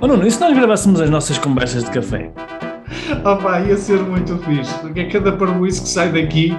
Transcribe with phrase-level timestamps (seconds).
[0.00, 2.30] Oh Nuno, e se nós gravássemos as nossas conversas de café?
[3.24, 6.52] Oh pá, ia ser muito fixe, porque é cada parboice que sai daqui.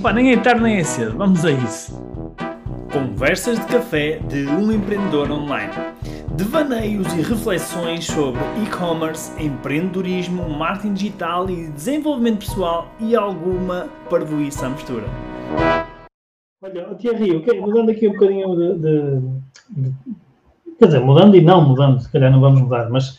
[0.00, 2.00] Pá, nem é tarde nem é cedo, vamos a isso.
[2.92, 5.72] Conversas de café de um empreendedor online.
[6.36, 14.70] Devaneios e reflexões sobre e-commerce, empreendedorismo, marketing digital e desenvolvimento pessoal e alguma parvoíça à
[14.70, 15.04] mistura.
[16.62, 19.20] Olha, Thierry, okay, mudando aqui um bocadinho de, de,
[19.70, 19.94] de,
[20.78, 23.18] Quer dizer, mudando e não mudando, se calhar não vamos mudar, mas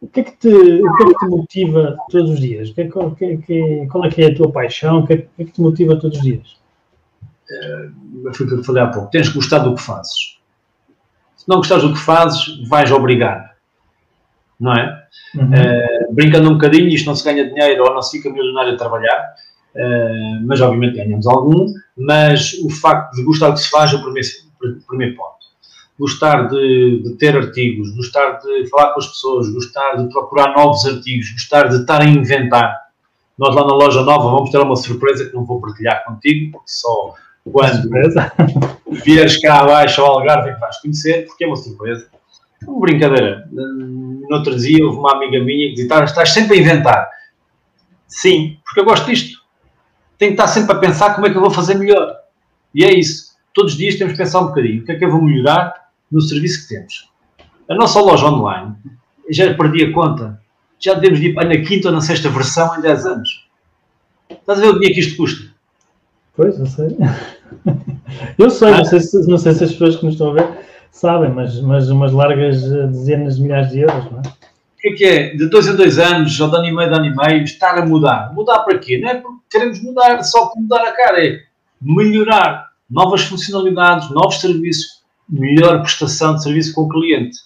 [0.00, 2.70] o que é que te, o que é que te motiva todos os dias?
[2.70, 5.00] Que, qual, que, que, qual é que é a tua paixão?
[5.00, 6.56] O que é, que é te motiva todos os dias?
[7.50, 9.10] Uh, foi o que eu falei há pouco.
[9.10, 10.38] Tens que gostar do que fazes.
[11.36, 13.56] Se não gostares do que fazes, vais obrigar.
[14.58, 15.04] Não é?
[15.34, 15.50] Uhum.
[15.50, 18.76] Uh, brincando um bocadinho, isto não se ganha dinheiro ou não se fica milionário a
[18.76, 19.34] trabalhar,
[19.74, 21.66] uh, mas obviamente ganhamos algum.
[21.96, 24.28] Mas o facto de gostar do que se faz é o primeiro,
[24.62, 25.39] o primeiro ponto
[26.00, 30.86] gostar de, de, ter artigos, gostar de falar com as pessoas, gostar de procurar novos
[30.86, 32.74] artigos, gostar de estar a inventar.
[33.38, 36.70] Nós lá na loja nova vamos ter uma surpresa que não vou partilhar contigo, porque
[36.70, 37.14] só
[37.52, 37.90] quando
[39.04, 42.08] vieres cá abaixo ao Algarve é que vais conhecer, porque é uma surpresa.
[42.66, 43.46] Uma brincadeira.
[43.52, 47.10] No outro dia houve uma amiga minha que dizia, estás sempre a inventar.
[48.08, 49.38] Sim, porque eu gosto disto.
[50.18, 52.16] Tenho que estar sempre a pensar como é que eu vou fazer melhor.
[52.74, 53.30] E é isso.
[53.54, 54.82] Todos os dias temos que pensar um bocadinho.
[54.82, 55.79] O que é que eu vou melhorar?
[56.10, 57.08] No serviço que temos.
[57.68, 58.74] A nossa loja online,
[59.30, 60.40] já perdi a conta,
[60.78, 63.48] já devemos ir na quinta ou na sexta versão em 10 anos.
[64.28, 65.50] Estás a ver o dinheiro que isto custa?
[66.36, 66.96] Pois, eu sei.
[68.38, 68.78] Eu sei, ah.
[68.78, 70.48] não, sei se, não sei se as pessoas que nos estão a ver
[70.90, 74.22] sabem, mas, mas umas largas dezenas de milhares de euros, não é?
[74.22, 75.36] O que é que é?
[75.36, 77.78] De dois em dois anos, ou de ano e meio, de ano e meio, estar
[77.78, 78.32] a mudar.
[78.34, 78.98] Mudar para quê?
[78.98, 81.40] Não é porque queremos mudar só mudar a cara, é
[81.80, 84.99] melhorar novas funcionalidades, novos serviços,
[85.30, 87.36] melhor prestação de serviço com o cliente.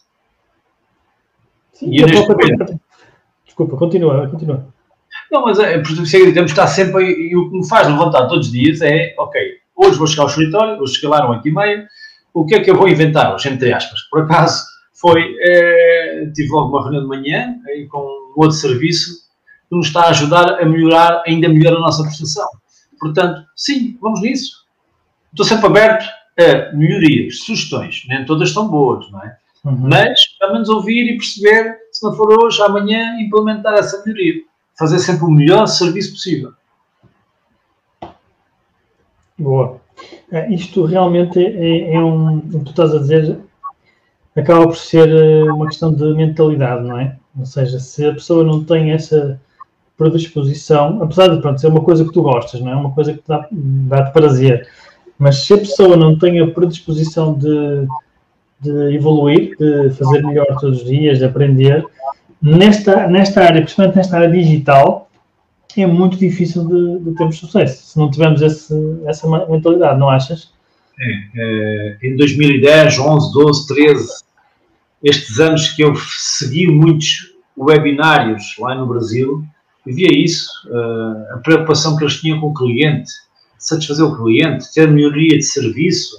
[1.72, 2.80] Sim, e neste momento...
[3.44, 4.66] Desculpa, continua, continua.
[5.30, 7.68] Não, mas é, por isso é que temos que estar sempre, e o que me
[7.68, 9.40] faz levantar todos os dias é, ok,
[9.76, 11.88] hoje vou chegar ao escritório, vou chegar lá 8 e meia,
[12.32, 14.00] o que é que eu vou inventar hoje, entre aspas?
[14.10, 19.24] Por acaso, foi, é, tive logo uma reunião de manhã aí, com um outro serviço
[19.68, 22.48] que nos está a ajudar a melhorar ainda melhor a nossa prestação.
[22.98, 24.64] Portanto, sim, vamos nisso.
[25.30, 26.06] Estou sempre aberto
[26.38, 29.36] a melhorias, sugestões, nem todas são boas, não é?
[29.64, 29.88] Uhum.
[29.88, 34.42] Mas, pelo menos ouvir e perceber, se não for hoje, amanhã, implementar essa melhoria.
[34.78, 36.52] Fazer sempre o melhor serviço possível.
[39.38, 39.80] Boa.
[40.30, 42.38] É, isto realmente é, é um.
[42.38, 43.38] O que tu estás a dizer
[44.36, 47.16] acaba por ser eh, uma questão de mentalidade, não é?
[47.38, 49.40] Ou seja, se a pessoa não tem essa
[49.96, 52.74] predisposição, apesar de pronto, ser uma coisa que tu gostas, não é?
[52.74, 54.68] Uma coisa que te dá, dá-te prazer
[55.24, 57.86] mas se a pessoa não tem a predisposição de,
[58.60, 61.82] de evoluir, de fazer melhor todos os dias, de aprender,
[62.42, 65.10] nesta, nesta área, principalmente nesta área digital,
[65.78, 68.74] é muito difícil de, de termos sucesso, se não tivermos esse,
[69.06, 70.52] essa mentalidade, não achas?
[71.00, 74.08] É, é, em 2010, 11, 12, 13,
[75.02, 79.42] estes anos que eu segui muitos webinários lá no Brasil,
[79.86, 83.10] via isso, uh, a preocupação que eles tinham com o cliente,
[83.66, 86.16] satisfazer o cliente, ter melhoria de serviço,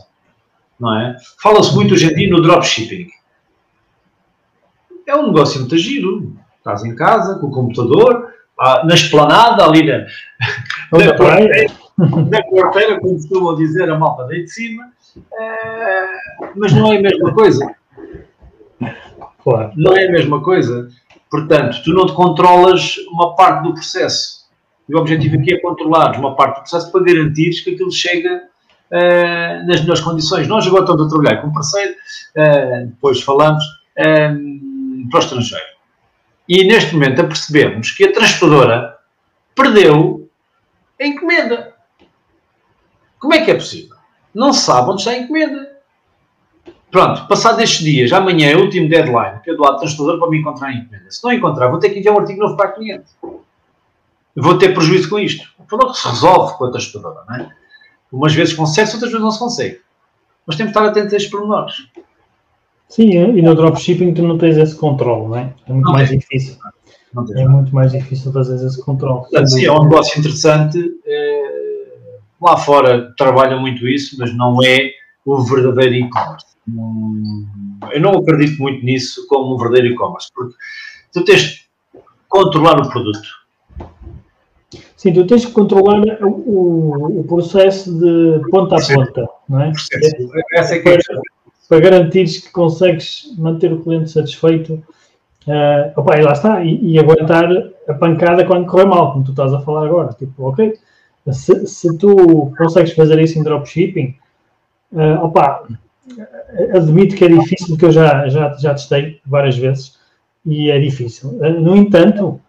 [0.80, 1.16] não é?
[1.42, 3.08] Fala-se muito hoje em dia no dropshipping.
[5.08, 6.36] É um negócio muito giro.
[6.58, 8.34] Estás em casa, com o computador,
[8.86, 10.00] na esplanada, ali na,
[10.92, 14.92] na, porteira, na porteira, como costumam dizer a malta daí de cima,
[15.40, 16.08] é,
[16.56, 17.76] mas não é a mesma coisa.
[19.44, 19.72] Claro.
[19.76, 20.90] Não é a mesma coisa.
[21.30, 24.35] Portanto, tu não te controlas uma parte do processo.
[24.88, 28.44] E o objetivo aqui é controlar uma parte do processo para garantir que aquilo chega
[28.92, 30.48] uh, nas melhores condições.
[30.48, 35.76] Nós agora estamos a trabalhar com um parceiro, uh, depois falamos, uh, para o estrangeiro.
[36.48, 38.98] E neste momento apercebemos que a transportadora
[39.56, 40.30] perdeu
[41.02, 41.74] a encomenda.
[43.20, 43.96] Como é que é possível?
[44.34, 45.76] Não sabe onde está a encomenda.
[46.92, 50.20] Pronto, passado estes dias, amanhã é o último deadline que é do lado do transportador
[50.20, 51.10] para me encontrar a encomenda.
[51.10, 53.10] Se não encontrar, vou ter que enviar um artigo novo para a cliente
[54.36, 55.48] vou ter prejuízo com isto.
[55.58, 57.50] O problema se resolve com a transportadora, não é?
[58.12, 59.82] Umas vezes consegue, outras vezes não se consegue.
[60.46, 61.88] Mas temos que estar atentos a estes pormenores.
[62.88, 65.54] Sim, e no dropshipping tu não tens esse controle, não é?
[65.68, 66.18] É muito não mais é.
[66.18, 66.56] difícil.
[67.36, 69.22] É muito mais difícil fazer esse controle.
[69.22, 70.80] Portanto, sim, é um negócio interessante.
[71.06, 71.88] É,
[72.42, 74.92] lá fora trabalham muito isso, mas não é
[75.26, 76.46] o verdadeiro e-commerce.
[77.92, 80.56] Eu não acredito muito nisso como um verdadeiro e-commerce, porque
[81.14, 81.60] tu tens de
[82.28, 83.28] controlar o produto
[85.06, 89.72] Sim, tu tens que controlar o, o processo de ponta a ponta, não é?
[90.54, 91.22] Essa é que é para,
[91.70, 94.84] para garantires que consegues manter o cliente satisfeito
[95.46, 97.46] Uh, opa, e lá está, e, e, aguentar
[97.88, 100.12] a pancada quando correr mal, como tu estás a falar agora.
[100.14, 100.74] Tipo, ok,
[101.32, 104.16] se, se tu consegues fazer isso em dropshipping,
[104.92, 105.68] uh, opa,
[106.74, 110.00] admito que é difícil, porque eu já, já, já testei várias vezes
[110.44, 111.30] e é difícil.
[111.30, 112.42] Uh, no entanto,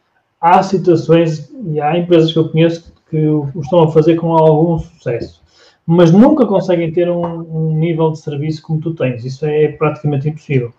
[0.46, 4.78] há situações e há empresas que eu conheço que o estão a fazer com algum
[4.78, 5.42] sucesso,
[5.86, 9.24] mas nunca conseguem ter um, um nível de serviço como tu tens.
[9.24, 10.72] Isso é praticamente impossível.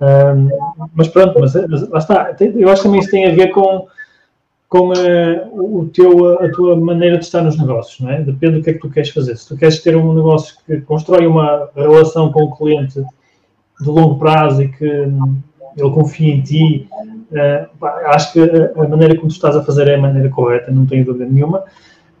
[0.00, 0.48] Um,
[0.94, 2.36] mas pronto, mas, mas, lá está.
[2.40, 3.86] Eu acho que também isso tem a ver com,
[4.68, 8.20] com a, o teu, a tua maneira de estar nos negócios, não é?
[8.20, 9.36] Depende do que é que tu queres fazer.
[9.36, 13.00] Se tu queres ter um negócio que constrói uma relação com o cliente
[13.80, 15.06] de longo prazo e que
[15.76, 16.88] ele confia em ti,
[17.30, 20.86] uh, acho que a maneira como tu estás a fazer é a maneira correta, não
[20.86, 21.64] tenho dúvida nenhuma.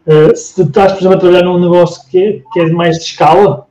[0.06, 3.04] Uh, se estás, por exemplo, a trabalhar num negócio que é, que é mais de
[3.04, 3.66] escala,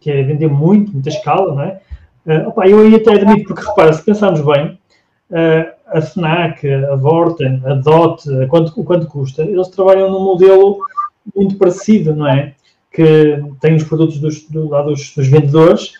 [0.00, 1.80] que é vender muito, muita escala, não é?
[2.26, 4.78] Uh, opa, eu aí até admito, porque repara, se pensarmos bem,
[5.30, 10.24] uh, a FNAC, a Vorten, a DOT, a quanto, o quanto custa, eles trabalham num
[10.24, 10.78] modelo
[11.34, 12.54] muito parecido, não é?
[12.90, 15.92] Que tem os produtos dos, do, lá dos, dos vendedores,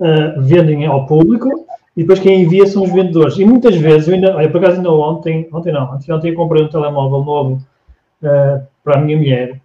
[0.00, 1.66] uh, vendem ao público
[1.96, 3.38] e depois quem envia são os vendedores.
[3.38, 6.34] E muitas vezes, eu ainda, olha, por acaso ainda ontem, ontem não, ontem, ontem eu
[6.34, 7.62] comprei um telemóvel novo
[8.84, 9.60] para a minha mulher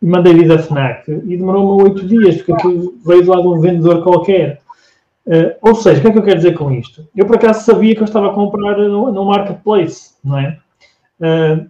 [0.00, 3.48] e mandei vir da FNAC e demorou-me oito dias, porque aquilo veio de lá de
[3.48, 4.60] um vendedor qualquer.
[5.26, 7.08] Uh, ou seja, o que é que eu quero dizer com isto?
[7.16, 10.58] Eu por acaso sabia que eu estava a comprar no, no marketplace, não é?
[11.18, 11.66] Uh,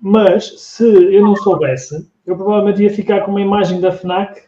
[0.00, 4.42] mas se eu não soubesse, eu provavelmente ia ficar com uma imagem da FNAC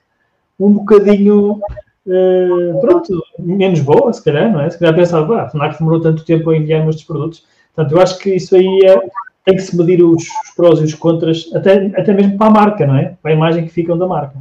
[0.58, 1.60] um bocadinho,
[2.08, 4.70] uh, pronto, menos boa, se calhar, não é?
[4.70, 7.44] Se calhar pensava, ah, a FNAC demorou tanto tempo a enviar-me estes produtos.
[7.74, 8.98] Portanto, eu acho que isso aí é,
[9.44, 12.50] tem que se medir os, os prós e os contras, até, até mesmo para a
[12.50, 13.16] marca, não é?
[13.22, 14.36] Para a imagem que ficam da marca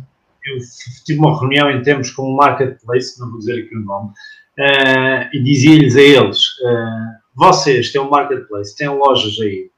[0.48, 0.58] eu
[1.06, 5.30] tive uma reunião em termos com o Marketplace, não vou dizer aqui o nome, uh,
[5.34, 9.70] e dizia-lhes a eles: uh, vocês têm um Marketplace, têm lojas aí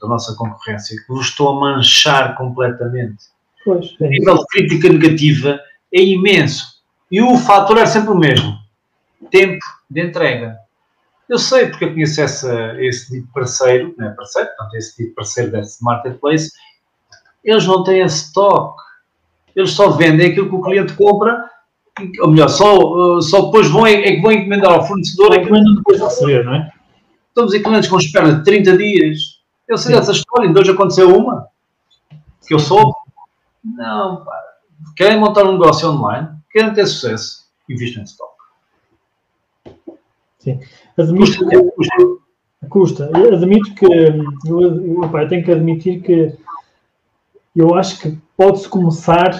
[0.00, 3.24] da nossa concorrência que vos estou a manchar completamente.
[3.64, 4.08] Pois, é.
[4.08, 5.60] nível de crítica negativa
[5.94, 6.71] é imenso.
[7.12, 8.58] E o fator é sempre o mesmo:
[9.30, 10.58] tempo de entrega.
[11.28, 14.96] Eu sei porque eu conheço essa, esse tipo de parceiro, não é parceiro, portanto, esse
[14.96, 16.50] tipo de parceiro desse marketplace,
[17.44, 18.74] eles não têm stock
[19.54, 21.50] eles só vendem aquilo que o cliente compra,
[22.20, 25.34] ou melhor, só, eh, só depois vão, é, que vão encomendar ao fornecedor.
[25.34, 26.72] É encomendam depois de receber, não é?
[27.28, 29.18] Estamos em clientes com espera de 30 dias.
[29.68, 30.00] Eu sei Sim.
[30.00, 31.46] dessa história, ainda hoje aconteceu uma,
[32.46, 32.92] que eu soube.
[33.64, 34.32] Não, pá.
[34.96, 38.32] Querem montar um negócio online, querem ter sucesso, investem em stock.
[40.38, 40.60] Sim.
[40.98, 42.18] Admito custa, que, custa.
[42.68, 43.10] custa.
[43.14, 46.36] Eu admito que eu, pá, eu tenho que admitir que
[47.54, 49.30] eu acho que pode-se começar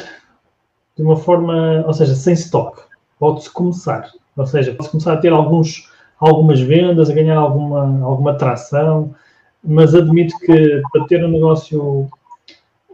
[0.97, 2.83] de uma forma, ou seja, sem stock.
[3.19, 4.11] Pode-se começar.
[4.37, 9.15] Ou seja, pode-se começar a ter alguns, algumas vendas, a ganhar alguma, alguma tração,
[9.63, 12.09] mas admito que para ter um negócio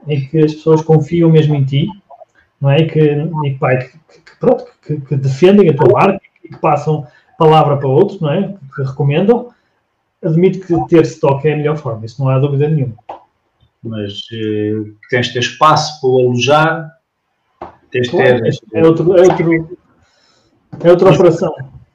[0.07, 1.89] em que as pessoas confiam mesmo em ti,
[2.61, 2.85] não é?
[2.85, 3.01] Que,
[3.45, 7.07] e, pá, que, que, pronto, que, que, defendem a tua marca e que passam
[7.39, 8.55] palavra para outros, não é?
[8.75, 9.51] Que recomendam.
[10.23, 12.97] Admito que ter stock é a melhor forma, isso não há dúvida nenhuma
[13.83, 16.91] mas uh, tens de ter espaço para o alojar,
[17.91, 18.57] tens de ter.
[18.75, 19.79] É, outro, é, outro,
[20.81, 21.55] é outra operação.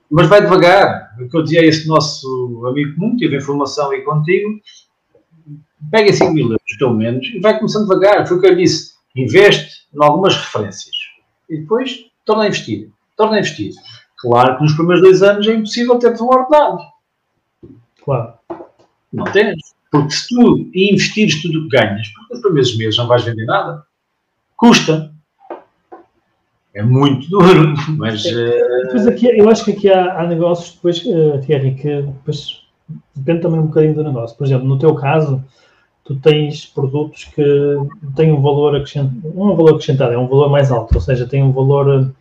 [0.10, 1.16] Mas vai devagar.
[1.20, 4.60] O que eu dizia a esse nosso amigo comum, tive informação aí contigo,
[5.90, 8.28] pega 5 mil euros, pelo menos, e vai começando devagar.
[8.28, 8.94] Foi o que eu disse.
[9.16, 10.96] Investe em algumas referências
[11.50, 12.90] e depois torna a investir.
[13.16, 13.74] Torna a investir.
[14.18, 16.80] Claro que nos primeiros dois anos é impossível ter-te um ordenado.
[18.04, 18.34] Claro.
[19.12, 19.74] Não tens.
[19.92, 23.46] Porque se tu investires tudo o que ganhas, porque nos primeiros meses não vais vender
[23.46, 23.86] nada,
[24.56, 25.14] custa.
[26.74, 28.24] É muito duro, mas.
[28.24, 32.64] Depois aqui, eu acho que aqui há, há negócios, depois, uh, Thierry, que depois
[33.16, 34.36] depende também um bocadinho do negócio.
[34.36, 35.44] Por exemplo, no teu caso,
[36.04, 37.78] tu tens produtos que
[38.16, 41.26] têm um valor acrescentado, é um valor acrescentado, é um valor mais alto, ou seja,
[41.26, 42.12] tem um valor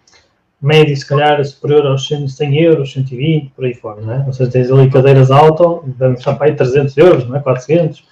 [0.61, 4.25] médio, se calhar, superior aos 100 euros, 120, por aí fora, não é?
[4.27, 5.83] Ou seja, tens ali cadeiras altas,
[6.17, 7.41] estar para aí 300 euros, não é?
[7.41, 8.05] 400.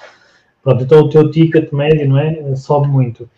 [0.62, 2.56] Pronto, então o teu ticket médio, não é?
[2.56, 3.30] Sobe muito.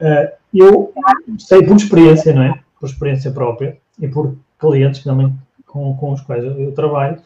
[0.00, 0.92] Uh, eu
[1.38, 2.60] sei por experiência, não é?
[2.80, 5.32] Por experiência própria e por clientes também
[5.64, 7.18] com, com os quais eu trabalho,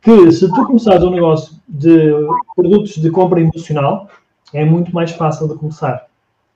[0.00, 2.12] que se tu começares um negócio de
[2.54, 4.08] produtos de compra emocional,
[4.52, 6.06] é muito mais fácil de começar.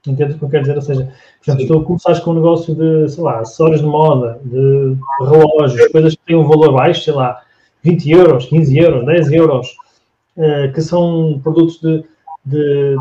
[0.07, 0.77] Entendes o que eu quero dizer?
[0.77, 4.97] Ou seja, se tu começares com um negócio de, sei lá, acessórios de moda, de
[5.21, 7.41] relógios, coisas que têm um valor baixo, sei lá,
[7.83, 9.69] 20 euros, 15 euros, 10 euros,
[10.37, 12.05] uh, que são produtos de,
[12.45, 12.97] de,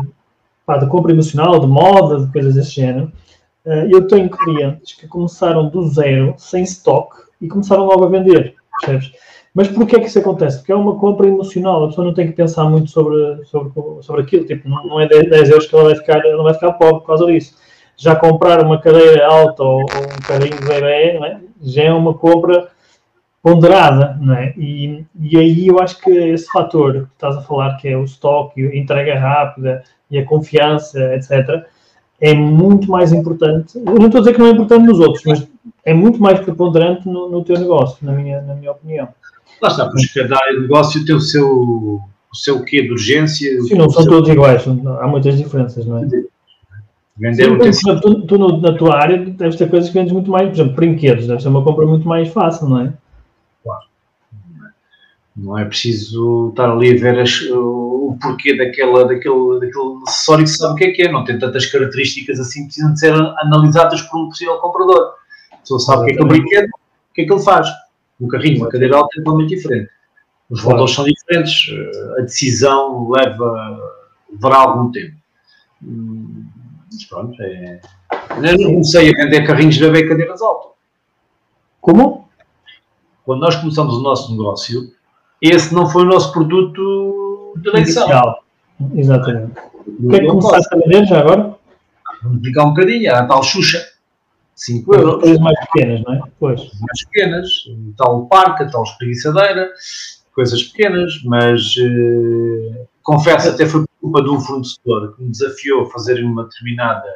[0.64, 3.10] pá, de compra emocional, de moda, de coisas desse género,
[3.64, 8.54] uh, eu tenho clientes que começaram do zero, sem estoque, e começaram logo a vender,
[8.80, 9.12] percebes?
[9.54, 10.58] Mas porquê é que isso acontece?
[10.58, 14.22] Porque é uma compra emocional, a pessoa não tem que pensar muito sobre, sobre, sobre
[14.22, 17.06] aquilo, tipo, não é 10 euros que ela vai ficar, ela vai ficar pobre por
[17.06, 17.54] causa disso.
[17.96, 21.40] Já comprar uma cadeira alta ou, ou um carrinho de bebê é?
[21.60, 22.68] já é uma compra
[23.42, 24.54] ponderada, não é?
[24.56, 28.04] E, e aí eu acho que esse fator que estás a falar, que é o
[28.04, 31.66] estoque, a entrega rápida e a confiança, etc.,
[32.20, 33.76] é muito mais importante.
[33.78, 35.48] Não estou a dizer que não é importante nos outros, mas
[35.84, 39.08] é muito mais preponderante no, no teu negócio, na minha, na minha opinião.
[39.62, 43.60] Lá está, porque cada negócio tem o seu, o seu quê de urgência.
[43.62, 46.06] Sim, não são todos iguais, há muitas diferenças, não é?
[47.16, 50.54] Vender Sim, tu, tu, na tua área deves ter coisas que vendes muito mais, por
[50.54, 52.92] exemplo, brinquedos, deve ser uma compra muito mais fácil, não é?
[53.62, 53.84] Claro.
[55.36, 60.50] Não é preciso estar ali a ver as, o porquê daquela, daquele, daquele acessório que
[60.50, 64.02] sabe o que é que é, não tem tantas características assim precisam de ser analisadas
[64.02, 65.12] por um possível comprador.
[65.52, 67.42] A pessoa sabe o que é que é o brinquedo, o que é que ele
[67.42, 67.68] faz.
[68.22, 69.90] Um carrinho, uma cadeira alta é totalmente diferente.
[70.48, 70.76] Os claro.
[70.76, 71.68] valores são diferentes,
[72.18, 73.80] a decisão leva,
[74.30, 75.16] levará algum tempo.
[75.82, 76.44] Hum,
[76.90, 77.80] mas pronto, é...
[78.36, 80.72] Eu não comecei a vender carrinhos e cadeiras altas.
[81.80, 82.28] Como?
[83.24, 84.92] Quando nós começamos o nosso negócio,
[85.40, 88.04] esse não foi o nosso produto de eleição.
[88.04, 88.44] Inicial.
[88.94, 89.52] Exatamente.
[89.86, 91.56] O que é que começaste a vender já agora?
[92.22, 93.84] Vamos explicar um bocadinho, era a tal Xuxa.
[94.54, 95.20] 5 euros.
[95.20, 96.20] Coisas mais pequenas, não é?
[96.38, 96.60] Pois.
[96.60, 97.48] Mais pequenas,
[97.96, 99.70] tal parca, tal espreguiçadeira,
[100.34, 105.82] coisas pequenas, mas uh, confesso até foi por culpa de um fornecedor que me desafiou
[105.82, 107.06] a fazer uma determinada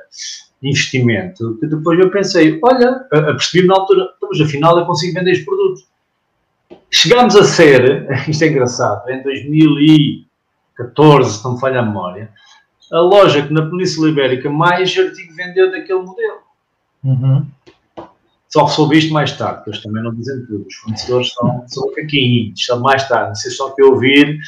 [0.62, 5.32] investimento, que depois eu pensei, olha, percebi na altura, então, mas afinal eu consigo vender
[5.32, 5.82] este produto.
[6.90, 12.30] Chegámos a ser, isto é engraçado, em 2014, se não me falha a memória,
[12.92, 16.45] a loja que na Península Ibérica mais artigo vendeu daquele modelo.
[17.06, 17.46] Uhum.
[18.48, 20.66] Só que soube isto mais tarde, que eles também não dizem tudo.
[20.66, 23.28] Os fornecedores são, são caquinhos, são mais tarde.
[23.28, 24.38] Não sei aqui a ouvir,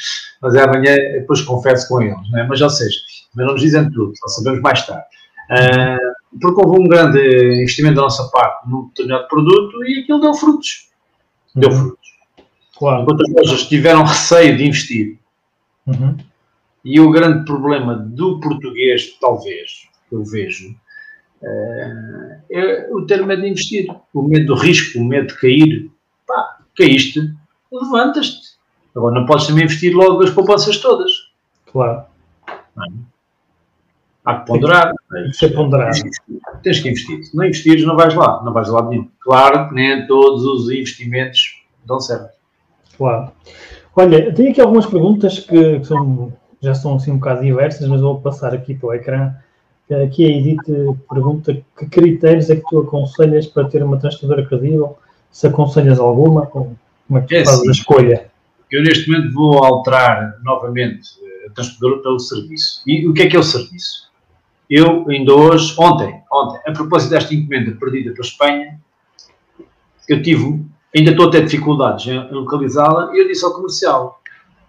[0.41, 2.31] mas é amanhã depois confesso com eles.
[2.31, 2.47] Não é?
[2.47, 2.97] Mas, ou seja,
[3.35, 5.05] mas não nos dizem tudo, só sabemos mais tarde.
[5.51, 7.19] Uh, porque houve um grande
[7.61, 10.89] investimento da nossa parte num determinado produto e aquilo deu frutos.
[11.55, 11.77] Deu uhum.
[11.77, 12.09] frutos.
[12.77, 13.03] Claro.
[13.03, 15.19] Enquanto as pessoas tiveram receio de investir.
[15.87, 16.17] Uhum.
[16.85, 20.75] E o grande problema do português, talvez, que eu vejo,
[21.43, 25.91] é o ter medo de investir, o medo do risco, o medo de cair.
[26.27, 27.33] Pá, caíste,
[27.71, 28.49] levantas-te.
[28.95, 31.11] Agora não podes também investir logo as poupanças todas.
[31.71, 32.03] Claro.
[34.25, 34.93] Há que ponderar.
[35.11, 35.97] Tem que ser ponderado.
[36.61, 37.23] Tens que investir.
[37.23, 38.43] Se não investires, não vais lá.
[38.43, 39.07] Não vais lá nenhum.
[39.19, 42.37] Claro que nem todos os investimentos dão certo.
[42.97, 43.31] Claro.
[43.95, 48.01] Olha, tenho aqui algumas perguntas que, que são, já são assim um bocado diversas, mas
[48.01, 49.33] vou passar aqui para o ecrã.
[49.91, 50.61] Aqui a Edith
[51.09, 54.97] pergunta que critérios é que tu aconselhas para ter uma transportadora credível?
[55.31, 56.77] Se aconselhas alguma, como
[57.11, 58.31] é que tu é fazes a escolha?
[58.69, 61.09] Eu neste momento vou alterar novamente
[61.47, 62.83] a transportadora pelo serviço.
[62.85, 64.11] E o que é que é o serviço?
[64.69, 68.79] Eu ainda hoje, ontem, ontem, a propósito desta encomenda perdida para a Espanha,
[70.07, 70.63] eu tive,
[70.95, 74.21] ainda estou a ter dificuldades em localizá-la, e eu disse ao comercial,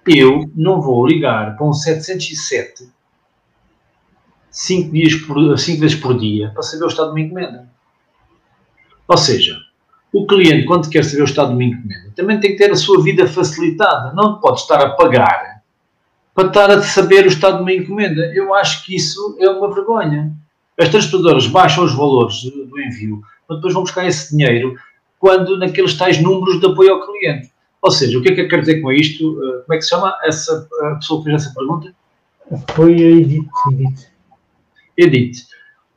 [0.06, 2.88] eu não vou ligar para um 707
[4.50, 7.68] cinco, dias por, cinco vezes por dia para saber o estado de uma encomenda.
[9.06, 9.58] Ou seja,
[10.12, 12.76] o cliente, quando quer saber o estado de uma encomenda, também tem que ter a
[12.76, 14.12] sua vida facilitada.
[14.12, 15.60] Não pode estar a pagar
[16.34, 18.32] para estar a saber o estado de uma encomenda.
[18.34, 20.32] Eu acho que isso é uma vergonha.
[20.78, 24.74] As transportadoras baixam os valores do envio, mas depois vão buscar esse dinheiro
[25.18, 27.52] quando naqueles tais números de apoio ao cliente.
[27.82, 29.38] Ou seja, o que é que eu quero dizer com isto?
[29.42, 31.94] Eh, como é que se chama essa a pessoa que fez essa pergunta?
[32.74, 33.48] Foi a Edith.
[33.70, 34.09] Edith.
[35.02, 35.46] Edith,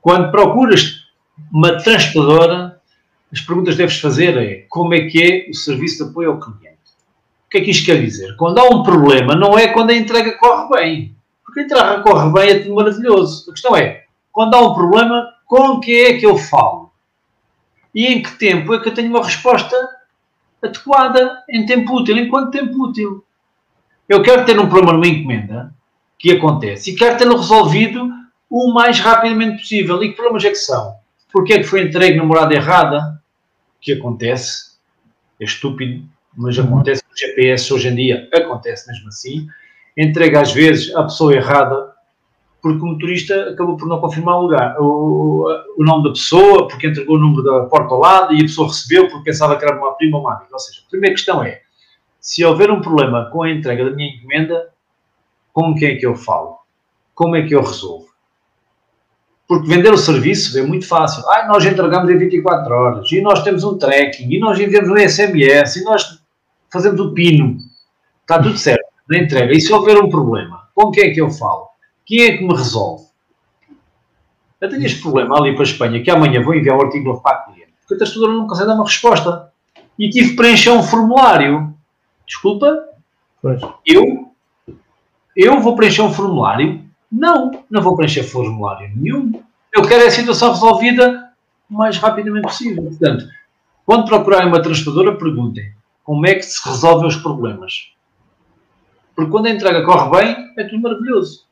[0.01, 1.03] quando procuras
[1.51, 2.81] uma transportadora,
[3.31, 6.39] as perguntas que deves fazer é como é que é o serviço de apoio ao
[6.39, 6.77] cliente?
[7.48, 8.36] O que é que isto quer dizer?
[8.36, 11.15] Quando há um problema, não é quando a entrega corre bem.
[11.43, 13.50] Porque a entrega corre bem é tudo maravilhoso.
[13.50, 16.91] A questão é, quando há um problema, com que é que eu falo?
[17.93, 19.75] E em que tempo é que eu tenho uma resposta
[20.62, 22.17] adequada, em tempo útil?
[22.17, 23.24] Em quanto tempo útil?
[24.10, 25.74] Eu quero ter um problema numa encomenda,
[26.17, 28.10] que acontece, e quero tê-lo resolvido
[28.53, 30.03] o mais rapidamente possível.
[30.03, 30.93] E que problemas é que são?
[31.31, 33.19] Porque é que foi entregue na morada errada?
[33.81, 34.77] Que acontece,
[35.41, 36.07] é estúpido,
[36.38, 36.65] mas uhum.
[36.65, 39.48] acontece com GPS hoje em dia, acontece mesmo assim.
[39.98, 41.91] Entrega às vezes a pessoa errada
[42.62, 45.45] porque o motorista acabou por não confirmar o lugar, o,
[45.75, 48.67] o nome da pessoa, porque entregou o número da porta ao lado e a pessoa
[48.67, 50.53] recebeu porque pensava que era uma prima ou uma amiga.
[50.53, 51.62] Ou seja, a primeira questão é,
[52.22, 54.69] se houver um problema com a entrega da minha encomenda,
[55.51, 56.60] com quem é que eu falo?
[57.13, 58.12] Como é que eu resolvo?
[59.47, 61.23] Porque vender o serviço é muito fácil.
[61.29, 64.97] Ah, nós entregamos em 24 horas, e nós temos um tracking, e nós enviamos um
[64.97, 66.21] SMS, e nós
[66.71, 67.57] fazemos o pino,
[68.21, 69.53] está tudo certo, na entrega.
[69.53, 71.67] E se houver um problema, com quem é que eu falo?
[72.05, 73.03] Quem é que me resolve?
[74.59, 77.35] Eu tenho este problema ali para a Espanha, que amanhã vou enviar o artigo para
[77.35, 79.51] a cliente, porque a testadora não consegue dar uma resposta.
[80.00, 81.73] E tive que preencher um formulário.
[82.25, 82.88] Desculpa?
[83.41, 83.62] Pois.
[83.85, 84.31] Eu?
[85.35, 86.81] Eu vou preencher um formulário?
[87.13, 89.39] Não, não vou preencher formulário nenhum.
[89.72, 91.29] Eu quero a situação resolvida
[91.70, 92.84] o mais rapidamente possível.
[92.86, 93.25] Portanto,
[93.86, 95.72] quando procurarem uma transportadora, perguntem
[96.03, 97.93] como é que se resolvem os problemas.
[99.15, 101.46] Porque quando a entrega corre bem, é tudo maravilhoso.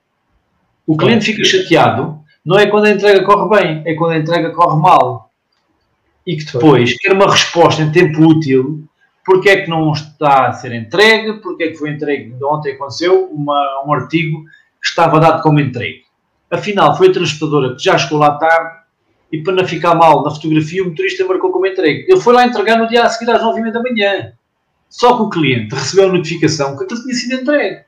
[0.88, 4.50] O cliente fica chateado, não é quando a entrega corre bem, é quando a entrega
[4.50, 5.32] corre mal.
[6.26, 8.84] E que depois quer uma resposta em tempo útil,
[9.24, 13.26] porque é que não está a ser entregue, porque é que foi entregue, ontem aconteceu
[13.26, 14.44] uma, um artigo
[14.84, 16.04] estava dado como entregue.
[16.50, 18.82] Afinal, foi a transportadora que já chegou lá tarde
[19.32, 22.06] e para não ficar mal na fotografia, o motorista marcou como entregue.
[22.10, 24.34] Ele foi lá entregar no dia a seguir às 9h30 da manhã.
[24.90, 27.84] Só que o cliente recebeu a notificação que aquilo tinha sido entregue.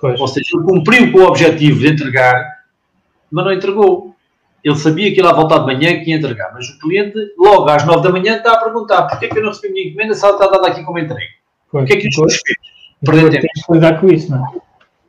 [0.00, 0.18] Pois.
[0.18, 2.42] Ou seja, ele cumpriu com o objetivo de entregar,
[3.30, 4.16] mas não entregou.
[4.64, 7.68] Ele sabia que ia lá voltar de manhã que ia entregar, mas o cliente, logo
[7.68, 9.88] às 9 da manhã, está a perguntar porquê é que eu não recebi a minha
[9.88, 11.30] encomenda se ela está dada aqui como entregue.
[11.72, 12.40] O que é que isto fez?
[13.04, 13.42] Perder tempo.
[13.42, 14.67] Tens que lidar com isso, não é?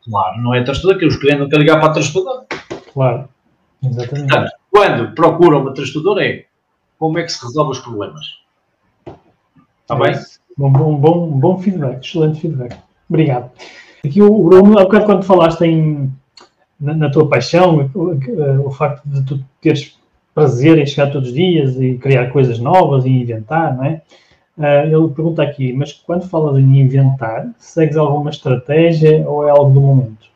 [0.10, 2.46] Claro, não é transportador, que os clientes não querem ligar para a transportadora.
[2.94, 3.30] Claro,
[3.84, 4.28] exatamente.
[4.28, 6.46] Portanto, quando procuram uma transportadora é
[6.98, 8.26] como é que se resolve os problemas.
[9.06, 10.22] Está é bem?
[10.58, 12.76] Bom, bom, bom, bom feedback, excelente feedback.
[13.10, 13.52] Obrigado.
[14.06, 16.12] Aqui o Bruno, há bocado quando falaste em,
[16.80, 19.98] na, na tua paixão, o, o, facto de tu teres
[20.34, 24.02] prazer em chegar todos os dias e criar coisas novas e inventar, não é?
[24.60, 29.74] Uh, ele pergunta aqui, mas quando falas em inventar, segues alguma estratégia ou é algo
[29.74, 30.28] do momento?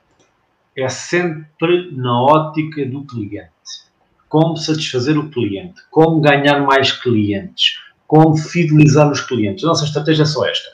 [0.77, 3.51] É sempre na ótica do cliente.
[4.29, 9.65] Como satisfazer o cliente, como ganhar mais clientes, como fidelizar os clientes.
[9.65, 10.69] A nossa estratégia é só esta.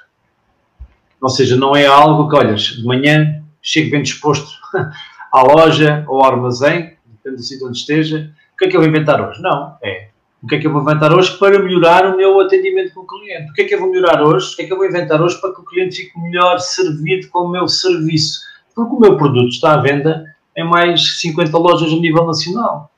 [1.20, 4.48] Ou seja, não é algo que, olhas, de manhã chego bem disposto
[5.34, 8.81] à loja ou ao armazém, depende do sítio onde esteja, o que é que eu
[8.81, 9.42] vou inventar hoje?
[9.42, 10.08] Não, é
[10.41, 13.07] o que é que eu vou inventar hoje para melhorar o meu atendimento com o
[13.07, 13.51] cliente?
[13.51, 14.53] O que é que eu vou melhorar hoje?
[14.53, 17.27] O que é que eu vou inventar hoje para que o cliente fique melhor servido
[17.29, 18.39] com o meu serviço?
[18.73, 20.23] Porque o meu produto está à venda
[20.55, 22.89] em mais 50 lojas a nível nacional.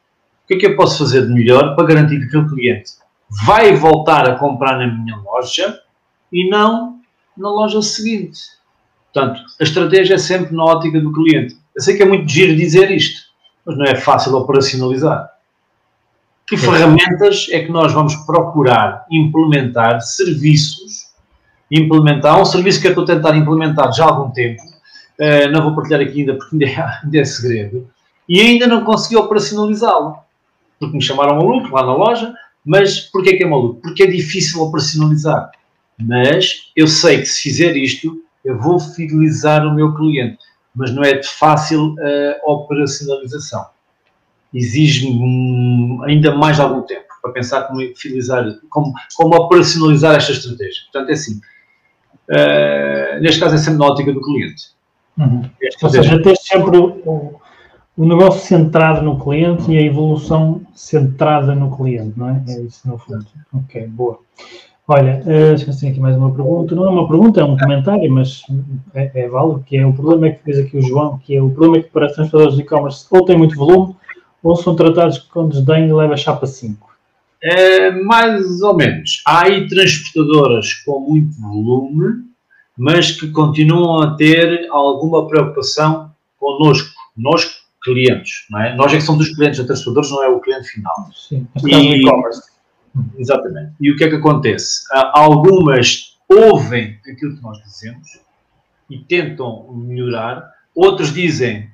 [0.43, 2.91] O que é que eu posso fazer de melhor para garantir que aquele cliente
[3.45, 5.79] vai voltar a comprar na minha loja
[6.31, 6.99] e não
[7.37, 8.39] na loja seguinte.
[9.11, 11.55] Portanto, a estratégia é sempre na ótica do cliente.
[11.75, 13.21] Eu sei que é muito giro dizer isto,
[13.65, 15.29] mas não é fácil operacionalizar.
[16.51, 21.07] Que ferramentas é que nós vamos procurar implementar serviços,
[21.71, 25.63] implementar um serviço que eu estou a tentar implementar já há algum tempo, uh, não
[25.63, 27.89] vou partilhar aqui ainda porque ainda é, ainda é segredo,
[28.27, 30.17] e ainda não consegui operacionalizá-lo,
[30.77, 32.33] porque me chamaram maluco lá na loja,
[32.65, 33.79] mas porquê que é maluco?
[33.79, 35.51] Porque é difícil operacionalizar.
[35.97, 40.39] Mas eu sei que se fizer isto, eu vou fidelizar o meu cliente.
[40.75, 43.65] Mas não é de fácil uh, operacionalização.
[44.53, 50.83] Exige-me ainda mais algum tempo para pensar como fidelizar, como, como operacionalizar esta estratégia.
[50.91, 51.39] Portanto, é assim.
[52.29, 54.71] Uh, neste caso é sempre na ótica do cliente.
[55.17, 55.43] Uhum.
[55.83, 57.39] Ou seja, tens sempre o,
[57.97, 62.43] o negócio centrado no cliente e a evolução centrada no cliente, não é?
[62.47, 63.25] É isso no fundo.
[63.53, 64.19] Ok, boa.
[64.87, 66.73] Olha, uh, esqueci aqui mais uma pergunta.
[66.73, 68.41] Não é uma pergunta, é um comentário, mas
[68.93, 71.41] é, é válido, que é o problema é que diz aqui o João, que é
[71.41, 73.95] o problema é que para as transportadoras de e-commerce ou têm muito volume
[74.43, 76.89] ou são tratados com desdém e leva chapa 5.
[77.43, 79.21] É, mais ou menos.
[79.25, 82.25] Há aí transportadoras com muito volume,
[82.77, 86.89] mas que continuam a ter alguma preocupação connosco.
[87.15, 88.75] Connosco clientes, não é?
[88.75, 91.09] Nós é que somos os clientes, a transportadores não é o cliente final.
[91.13, 92.41] Sim, e, e-commerce.
[93.17, 93.73] Exatamente.
[93.79, 94.83] E o que é que acontece?
[95.13, 98.19] Algumas ouvem aquilo que nós dizemos
[98.89, 101.69] e tentam melhorar, outros dizem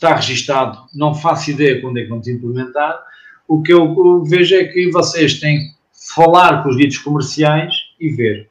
[0.00, 2.98] está registado, não faço ideia quando é que vamos implementar.
[3.46, 5.74] O que eu vejo é que vocês têm que
[6.14, 8.48] falar com os ditos comerciais e ver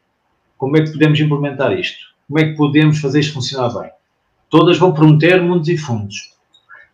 [0.58, 3.90] como é que podemos implementar isto, como é que podemos fazer isto funcionar bem.
[4.50, 6.36] Todas vão prometer mundos e fundos.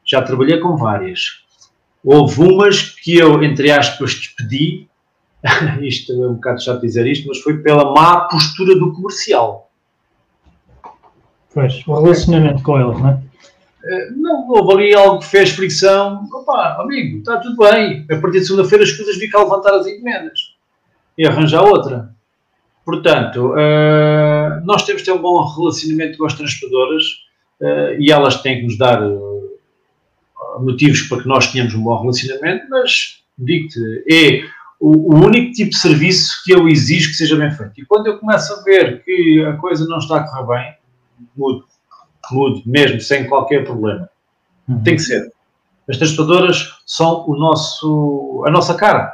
[0.05, 1.43] Já trabalhei com várias.
[2.03, 4.87] Houve umas que eu, entre aspas, despedi.
[5.81, 9.69] isto é um bocado chato dizer isto, mas foi pela má postura do comercial.
[11.53, 13.24] Pois, o relacionamento com eles, não é?
[13.85, 16.27] Eh, não, houve ali algo que fez fricção.
[16.33, 18.05] Opa, amigo, está tudo bem.
[18.11, 20.55] A partir de segunda-feira as coisas ficam a levantar as encomendas
[21.17, 22.09] e arranjar outra.
[22.83, 27.03] Portanto, uh, nós temos de ter um bom relacionamento com as transportadoras
[27.61, 29.01] uh, e elas têm que nos dar
[30.59, 34.45] motivos para que nós tenhamos um bom relacionamento, mas digo-te, é
[34.79, 37.81] o, o, único tipo de serviço que eu exijo que seja bem feito.
[37.81, 40.75] E quando eu começo a ver que a coisa não está a correr bem,
[41.35, 41.65] mudo.
[42.33, 44.09] Mudo, mesmo, sem qualquer problema.
[44.67, 44.81] Uhum.
[44.83, 45.31] Tem que ser.
[45.87, 49.13] As transportadoras são o nosso, a nossa cara.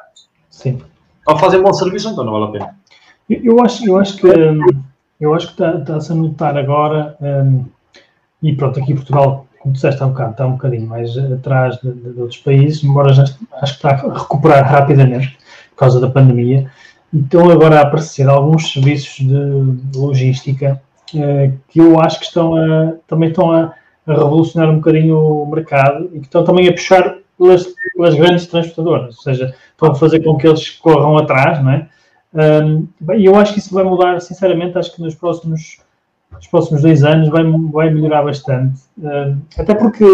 [0.49, 0.81] Sim.
[1.25, 2.75] Ao fazer bom serviço, então não vale a pena.
[3.29, 4.27] Eu, eu acho, eu acho que
[5.21, 7.65] eu acho que está, se a notar agora, um,
[8.41, 11.77] e pronto, aqui em Portugal, como disseste há um bocado, está um bocadinho mais atrás
[11.79, 15.37] de, de, outros países, embora já acho que está a recuperar rapidamente
[15.69, 16.71] por causa da pandemia.
[17.13, 20.81] Então agora a aparecer alguns serviços de logística
[21.67, 23.73] que eu acho que estão a, também estão a,
[24.07, 29.17] a, revolucionar um bocadinho o mercado e que estão também a puxar pelas, grandes transportadoras,
[29.17, 31.87] ou seja, estão a fazer com que eles corram atrás, não é?
[33.17, 35.79] E eu acho que isso vai mudar, sinceramente, acho que nos próximos,
[36.31, 38.79] nos próximos dois anos vai, vai melhorar bastante.
[39.57, 40.05] Até porque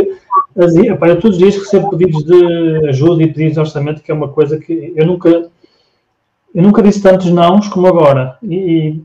[0.58, 4.12] as, opa, eu todos os dias recebo pedidos de ajuda e pedidos de orçamento, que
[4.12, 8.38] é uma coisa que eu nunca, eu nunca disse tantos nãos como agora.
[8.42, 9.02] E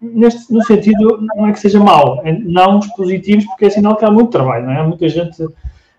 [0.00, 4.04] neste, no sentido, não é que seja mau, é nãos positivos, porque é sinal que
[4.04, 4.80] há muito trabalho, não é?
[4.80, 5.46] Há muita gente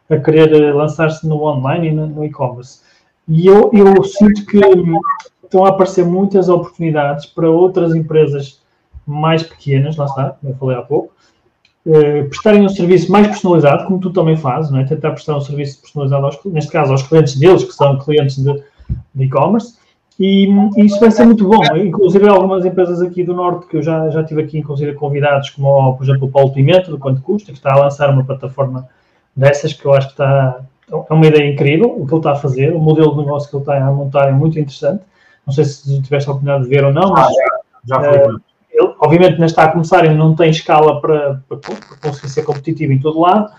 [0.09, 2.81] a querer lançar-se no online e no, e-commerce.
[3.27, 4.59] E eu, eu sinto que
[5.43, 8.61] estão a aparecer muitas oportunidades para outras empresas
[9.05, 11.13] mais pequenas, lá está, como eu falei há pouco,
[11.85, 14.83] eh, prestarem um serviço mais personalizado, como tu também fazes, não é?
[14.83, 18.63] tentar prestar um serviço personalizado, aos, neste caso, aos clientes deles, que são clientes de
[19.17, 19.78] e-commerce,
[20.19, 21.63] e, e, isso vai ser muito bom.
[21.77, 25.95] Inclusive, algumas empresas aqui do Norte, que eu já, já tive aqui, inclusive, convidados, como,
[25.95, 28.89] por exemplo, o Paulo Pimenta, do Quanto Custa, que está a lançar uma plataforma
[29.33, 30.59] dessas, que eu acho que está,
[30.91, 33.55] é uma ideia incrível, o que ele está a fazer, o modelo de negócio que
[33.55, 35.03] ele está a montar é muito interessante.
[35.47, 37.27] Não sei se tiveste a oportunidade de ver ou não, mas.
[37.27, 37.31] Ah,
[37.85, 38.35] já, já foi.
[38.35, 42.29] Uh, ele, obviamente, ainda está a começar e não tem escala para, para, para, conseguir
[42.29, 43.51] ser competitivo em todo lado,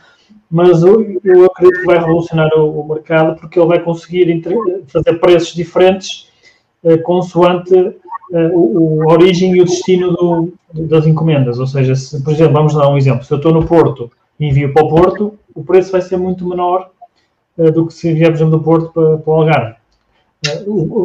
[0.51, 4.42] mas eu, eu acredito que vai revolucionar o, o, mercado porque ele vai conseguir
[4.88, 6.30] fazer preços diferentes
[7.05, 7.97] consoante uh,
[8.55, 11.59] o, a origem e o destino do, das encomendas.
[11.59, 14.47] Ou seja, se, por exemplo, vamos dar um exemplo: se eu estou no Porto e
[14.47, 16.90] envio para o Porto, o preço vai ser muito menor
[17.59, 19.75] uh, do que se enviar, por exemplo, do Porto para, para o Algarve.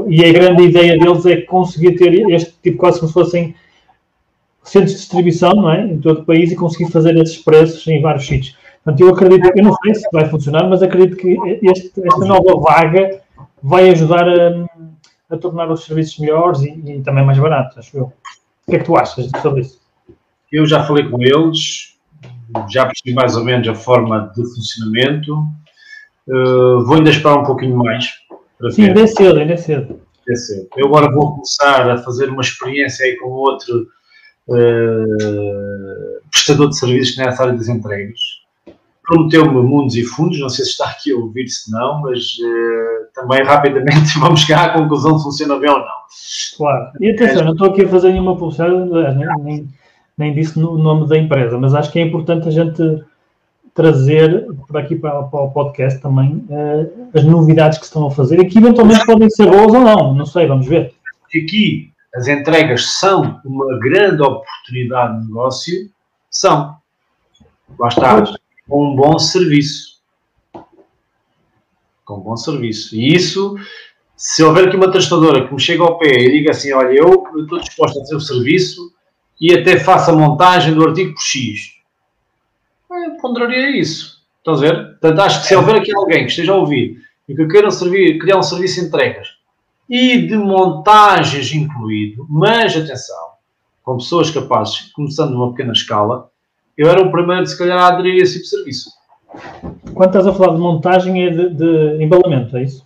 [0.07, 3.53] E a grande ideia deles é conseguir ter este tipo, quase como se fossem
[4.63, 5.81] centros de distribuição, não é?
[5.81, 8.57] Em todo o país e conseguir fazer esses preços em vários sítios.
[8.83, 12.59] Portanto, eu acredito, eu não sei se vai funcionar, mas acredito que este, esta nova
[12.61, 13.19] vaga
[13.61, 14.65] vai ajudar a,
[15.29, 18.03] a tornar os serviços melhores e, e, também mais baratos, acho eu.
[18.03, 19.81] O que é que tu achas sobre isso?
[20.51, 21.97] Eu já falei com eles,
[22.69, 25.33] já percebi mais ou menos a forma de funcionamento.
[26.27, 28.05] Uh, vou ainda esperar um pouquinho mais
[28.71, 30.01] Sim, ainda é cedo, ainda é cedo.
[30.27, 30.67] É cedo.
[30.75, 33.87] Eu agora vou começar a fazer uma experiência aí com outro
[34.47, 38.19] uh, prestador de serviços nessa área das entregas.
[39.05, 43.13] Prometeu-me mundos e fundos, não sei se está aqui a ouvir, se não, mas uh,
[43.13, 45.85] também rapidamente vamos chegar à conclusão se funciona bem ou não.
[46.57, 46.91] Claro.
[46.99, 49.67] E atenção, é, não estou aqui a fazer nenhuma publicidade, nem, nem,
[50.17, 53.03] nem disse no nome da empresa, mas acho que é importante a gente
[53.75, 58.39] trazer para aqui para, para o podcast também uh, as novidades que estão a fazer
[58.39, 60.93] e que eventualmente podem ser boas ou não, não sei, vamos ver.
[61.27, 65.73] Aqui as entregas são uma grande oportunidade de negócio,
[66.31, 66.77] são.
[67.77, 68.23] Lá está,
[68.67, 69.99] com um bom serviço.
[72.03, 72.95] Com um bom serviço.
[72.95, 73.55] E isso,
[74.15, 77.23] se houver aqui uma testadora que me chega ao pé e diga assim, olha, eu,
[77.33, 78.91] eu estou disposto a fazer o serviço
[79.39, 81.75] e até faço a montagem do artigo por X
[83.03, 84.23] eu ponderaria isso.
[84.37, 84.89] Estão a ver?
[84.91, 86.97] Portanto, acho que se houver aqui alguém que esteja a ouvir
[87.27, 89.29] e que queira servir, criar um serviço de entregas
[89.89, 93.29] e de montagens incluído, mas atenção,
[93.83, 96.29] com pessoas capazes, começando numa pequena escala,
[96.77, 98.91] eu era o primeiro, se calhar, a aderir a esse tipo de serviço.
[99.93, 102.85] Quando estás a falar de montagem, é de, de embalamento, é isso?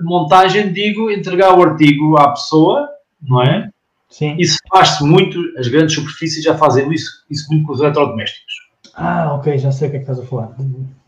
[0.00, 2.88] Montagem, digo, entregar o artigo à pessoa,
[3.22, 3.70] não é?
[4.08, 4.34] Sim.
[4.38, 8.70] Isso faz-se muito, as grandes superfícies já fazem isso, isso muito com os eletrodomésticos.
[8.94, 10.54] Ah, ok, já sei o que é que estás a falar.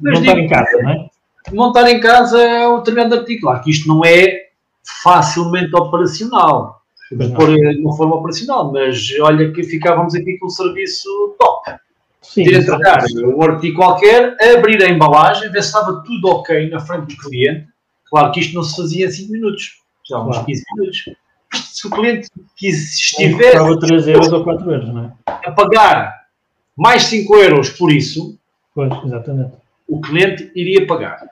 [0.00, 1.11] Mas montar digo, em casa, não é?
[1.52, 3.42] Montar em casa é o determinado artigo.
[3.42, 4.50] Claro que isto não é
[5.02, 6.82] facilmente operacional.
[7.37, 11.51] Pôr de uma forma operacional, mas olha que ficávamos aqui com um serviço top.
[12.22, 16.78] Sim, de entregar um artigo qualquer, abrir a embalagem, ver se estava tudo ok na
[16.78, 17.66] frente do cliente.
[18.08, 20.46] Claro que isto não se fazia em 5 minutos, já uns claro.
[20.46, 21.04] 15 minutos.
[21.52, 22.28] Se o cliente
[22.62, 23.46] estivesse.
[23.46, 25.12] Estava 3 euros ou 4 euros, não é?
[25.26, 26.26] A pagar
[26.76, 28.38] mais 5 euros por isso,
[28.74, 29.52] pois, exatamente.
[29.88, 31.26] o cliente iria pagar.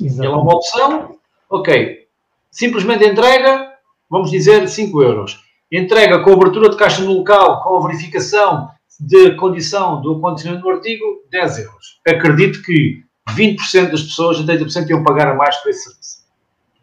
[0.00, 0.20] Exatamente.
[0.20, 1.16] Ele é uma opção,
[1.50, 2.06] ok,
[2.50, 3.72] simplesmente entrega,
[4.08, 5.42] vamos dizer 5 euros.
[5.70, 8.70] Entrega com abertura de caixa no local, com a verificação
[9.04, 12.00] de condição do acontecimento do artigo, 10 euros.
[12.06, 16.22] Acredito que 20% das pessoas, 80% iam pagar a mais por esse serviço.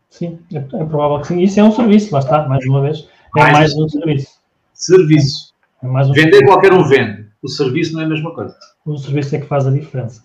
[0.09, 1.39] Sim, é, é, provável que sim.
[1.39, 3.07] Isso é um serviço, lá está, mais uma vez.
[3.37, 4.27] É mais, mais um serviço.
[4.73, 5.53] Serviço.
[5.81, 6.51] É mais um Vender serviço.
[6.51, 7.25] qualquer um vende.
[7.41, 8.53] O serviço não é a mesma coisa.
[8.85, 10.21] O serviço é que faz a diferença.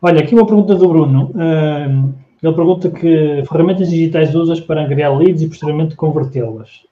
[0.00, 1.32] Olha, aqui uma pergunta do Bruno.
[2.40, 6.82] Ele pergunta que ferramentas digitais usas para angariar leads e posteriormente convertê-las.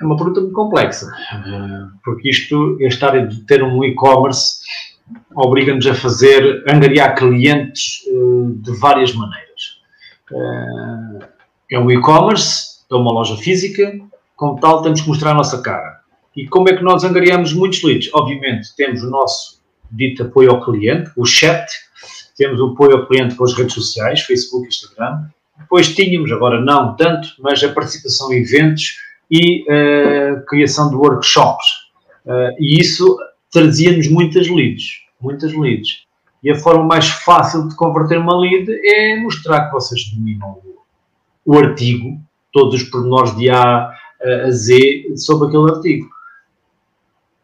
[0.00, 4.58] É uma pergunta muito complexa, eh, porque isto, esta área de ter um e-commerce
[5.34, 8.12] obriga-nos a fazer, angariar clientes eh,
[8.56, 9.80] de várias maneiras.
[10.32, 11.28] Eh,
[11.72, 13.98] é um e-commerce, é uma loja física,
[14.36, 15.98] como tal temos que mostrar a nossa cara.
[16.36, 18.10] E como é que nós angariamos muitos leads?
[18.14, 21.66] Obviamente temos o nosso dito apoio ao cliente, o chat,
[22.36, 25.24] temos o apoio ao cliente com as redes sociais, Facebook, Instagram.
[25.58, 28.96] Depois tínhamos, agora não tanto, mas a participação em eventos
[29.30, 31.66] e uh, criação de workshops.
[32.24, 33.16] Uh, e isso
[33.50, 36.06] trazia-nos muitas leads, muitas leads.
[36.42, 40.60] E a forma mais fácil de converter uma lead é mostrar que vocês dominam
[41.44, 42.18] o, o artigo,
[42.52, 46.08] todos os pormenores de A a Z sobre aquele artigo.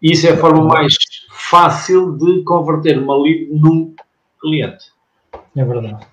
[0.02, 0.94] Isso é a forma mais
[1.30, 3.94] fácil de converter uma lead num
[4.40, 4.86] cliente.
[5.56, 6.06] É verdade.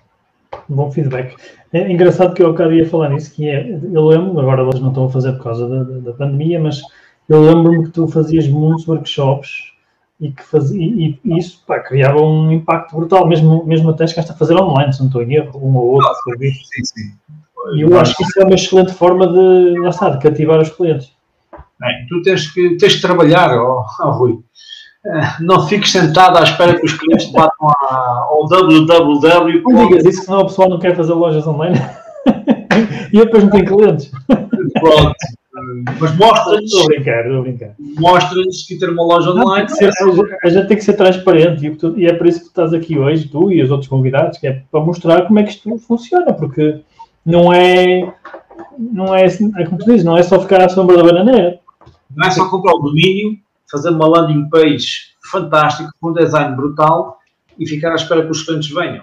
[0.68, 1.36] Bom feedback.
[1.72, 4.90] É engraçado que eu acabei ia falar nisso, que é, eu lembro, agora eles não
[4.90, 6.82] estão a fazer por causa da, da pandemia, mas
[7.28, 9.72] eu lembro-me que tu fazias muitos workshops
[10.20, 14.32] e que fazia, e, e isso pá, criava um impacto brutal, mesmo, mesmo até chegaste
[14.32, 16.08] a fazer online, se não estou em erro, um ou outro.
[16.26, 17.12] Não, sim, sim.
[17.74, 20.68] E eu acho que isso é uma excelente forma de, lá está, de cativar os
[20.68, 21.12] clientes.
[21.80, 24.40] Bem, tu tens que, tens que trabalhar, oh, oh, Rui.
[25.40, 29.62] Não fiques sentado à espera que os clientes batam ao www.
[29.64, 31.76] Não digas isso, senão o pessoal não quer fazer lojas online.
[33.12, 34.10] e depois não tem clientes.
[34.26, 35.14] Pronto.
[35.98, 36.72] Mas mostra-lhes.
[36.72, 37.74] Estou a brincar, estou a brincar.
[37.98, 39.68] Mostra-lhes que ter uma loja online.
[39.68, 39.90] Ser,
[40.44, 43.28] a gente tem que ser transparente e é por isso que tu estás aqui hoje,
[43.28, 46.80] tu e os outros convidados, que é para mostrar como é que isto funciona, porque
[47.26, 48.12] não é.
[48.78, 51.58] Não é, é como tu dizes, não é só ficar à sombra da bananeira.
[52.14, 53.36] Não é só comprar o domínio
[53.72, 57.18] fazer uma landing page fantástica, com um design brutal
[57.58, 59.02] e ficar à espera que os clientes venham.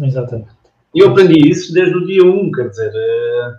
[0.00, 0.48] Exatamente.
[0.94, 3.54] E eu aprendi isso desde o dia 1, quer dizer, uh,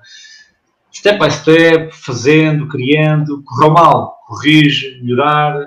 [0.91, 5.63] step by step, fazendo, criando, correu mal, corrige, melhorar.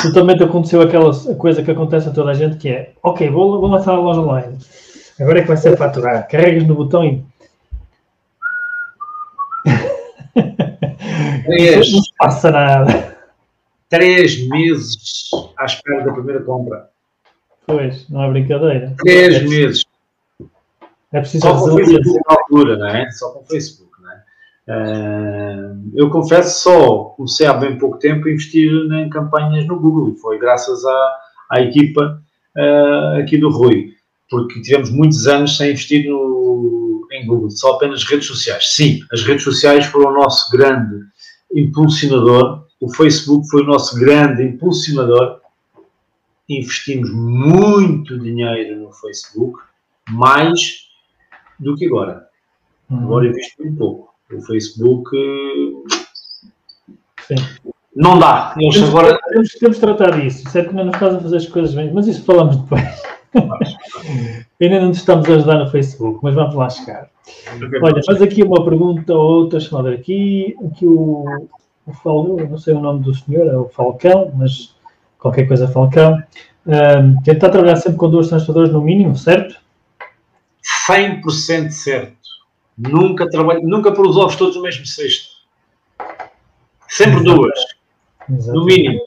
[0.00, 3.28] Tu também te aconteceu aquela coisa que acontece a toda a gente que é, ok,
[3.30, 4.58] vou, vou lançar a loja online,
[5.20, 7.24] agora é que vai ser faturar, carregas no botão e
[11.48, 13.15] é não passa nada
[13.88, 14.96] três meses
[15.58, 16.88] à espera da primeira compra.
[17.66, 18.94] Pois, não é brincadeira.
[18.98, 19.84] Três é meses.
[21.12, 23.10] É preciso Só com o Facebook na altura, não é?
[23.10, 24.22] Só com o Facebook, não é?
[24.68, 30.10] Uh, eu confesso só, comecei há bem pouco tempo a investir em campanhas no Google
[30.10, 31.16] e foi graças à,
[31.52, 32.22] à equipa
[32.56, 33.94] uh, aqui do Rui,
[34.28, 38.74] porque tivemos muitos anos sem investir no, em Google, só apenas redes sociais.
[38.74, 40.96] Sim, as redes sociais foram o nosso grande
[41.54, 45.40] impulsionador o Facebook foi o nosso grande impulsionador.
[46.48, 49.58] Investimos muito dinheiro no Facebook,
[50.10, 50.86] mais
[51.58, 52.26] do que agora.
[52.90, 52.98] Uhum.
[52.98, 54.14] Agora invisto muito pouco.
[54.32, 55.10] O Facebook
[57.26, 57.34] Sim.
[57.94, 58.54] não dá.
[58.58, 59.18] Eles temos, agora...
[59.28, 60.48] temos, temos de tratar disso.
[60.50, 63.02] Certo que não estás a fazer as coisas bem, mas isso falamos depois.
[64.60, 67.10] Ainda não te estamos a ajudar no Facebook, mas vamos lá chegar.
[67.82, 70.56] Olha, mas aqui uma pergunta ou outra, ver aqui.
[70.64, 71.24] Aqui o,
[71.86, 74.74] o Fal, não sei o nome do senhor, é o Falcão, mas
[75.18, 76.20] qualquer coisa Falcão.
[76.66, 79.56] Um, tentar trabalhar sempre com duas transportadoras no mínimo, certo?
[80.88, 82.16] 100% certo.
[82.76, 85.28] Nunca trabalho, nunca por os ovos todos no mesmo cesto.
[86.88, 87.34] Sempre Exato.
[87.36, 87.58] duas.
[88.28, 88.58] Exato.
[88.58, 89.00] No mínimo.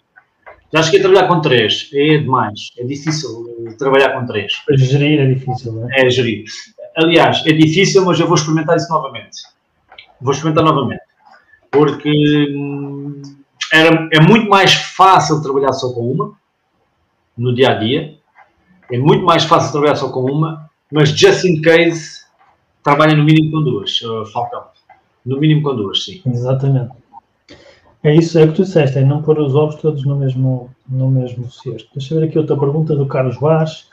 [0.73, 1.89] Já cheguei a trabalhar com três.
[1.93, 2.71] É demais.
[2.77, 4.53] É difícil trabalhar com três.
[4.77, 6.05] Gerir é difícil, não é?
[6.05, 6.45] É gerir.
[6.95, 9.37] Aliás, é difícil, mas eu vou experimentar isso novamente.
[10.21, 11.08] Vou experimentar novamente
[11.71, 12.11] porque
[13.71, 16.33] era, é muito mais fácil trabalhar só com uma
[17.37, 18.17] no dia a dia,
[18.91, 22.25] é muito mais fácil trabalhar só com uma, mas just in case
[22.83, 24.63] trabalha no mínimo com duas, uh, Falcão.
[25.25, 26.21] No mínimo com duas, sim.
[26.25, 26.91] Exatamente.
[28.01, 30.69] É isso, é o que tu disseste, é não pôr os ovos todos no mesmo,
[30.87, 31.89] no mesmo cesto.
[31.93, 33.89] Deixa eu ver aqui outra pergunta do Carlos Vaz,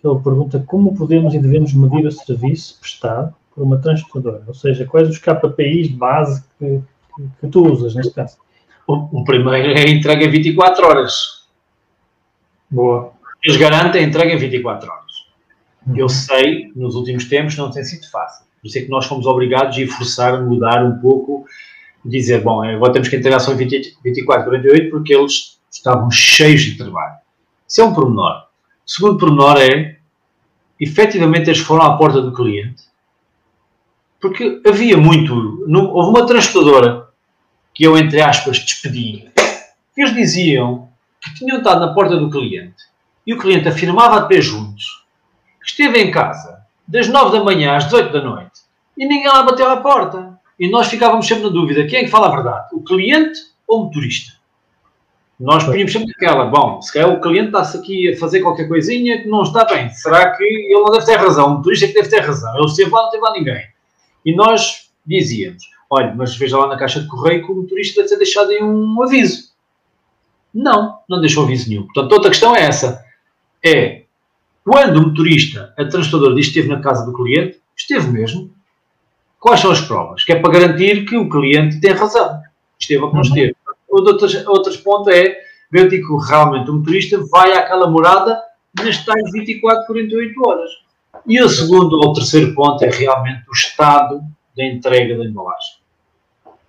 [0.00, 4.54] que ele pergunta como podemos e devemos medir o serviço prestado por uma transportadora, ou
[4.54, 6.80] seja, quais os KPIs de base que
[7.40, 8.36] que tu usas neste caso?
[8.86, 11.44] O, o primeiro é a entrega em 24 horas.
[12.70, 13.12] Boa.
[13.42, 15.04] Eles garantem a entrega em 24 horas.
[15.86, 15.96] Uhum.
[15.96, 18.46] Eu sei nos últimos tempos não tem sido fácil.
[18.60, 21.44] Por isso é que nós fomos obrigados a forçar mudar um pouco,
[22.04, 26.62] dizer, bom, agora temos que entregar só em 20, 24, 48, porque eles estavam cheios
[26.62, 27.16] de trabalho.
[27.68, 28.44] Isso é um pormenor.
[28.86, 29.98] O segundo pormenor é,
[30.80, 32.84] efetivamente, eles foram à porta do cliente
[34.20, 35.34] Porque havia muito.
[35.68, 37.03] Houve uma transportadora
[37.74, 39.28] que eu, entre aspas, despedi,
[39.96, 40.88] eles diziam
[41.20, 42.84] que tinham estado na porta do cliente
[43.26, 45.04] e o cliente afirmava a pé juntos
[45.60, 48.60] que esteve em casa das 9 da manhã às 18 da noite
[48.96, 50.38] e ninguém lá bateu à porta.
[50.58, 52.68] E nós ficávamos sempre na dúvida: quem é que fala a verdade?
[52.72, 54.34] O cliente ou o motorista?
[55.38, 59.20] Nós punhamos sempre aquela, bom, se calhar o cliente está-se aqui a fazer qualquer coisinha
[59.20, 59.90] que não está bem.
[59.90, 61.46] Será que ele não deve ter razão?
[61.46, 62.56] O motorista é que deve ter razão.
[62.56, 63.66] Ele esteve lá, não teve lá ninguém.
[64.24, 68.10] E nós dizíamos, olha, mas veja lá na caixa de correio que o motorista deve
[68.10, 69.54] ter deixado aí um aviso.
[70.52, 71.84] Não, não deixou aviso nenhum.
[71.84, 73.04] Portanto, outra questão é essa.
[73.64, 74.02] É,
[74.64, 78.50] quando o motorista, a transportadora diz que esteve na casa do cliente, esteve mesmo.
[79.40, 80.24] Quais são as provas?
[80.24, 82.40] Que é para garantir que o cliente tem razão.
[82.78, 83.20] Esteve ou não uhum.
[83.22, 83.56] esteve.
[83.88, 85.36] Outro, outro ponto é
[85.70, 88.40] ver que realmente o motorista vai àquela morada
[88.82, 90.70] nas tais 24, 48 horas.
[91.26, 94.20] E o segundo ou terceiro ponto é realmente o estado
[94.56, 95.83] da entrega da embalagem.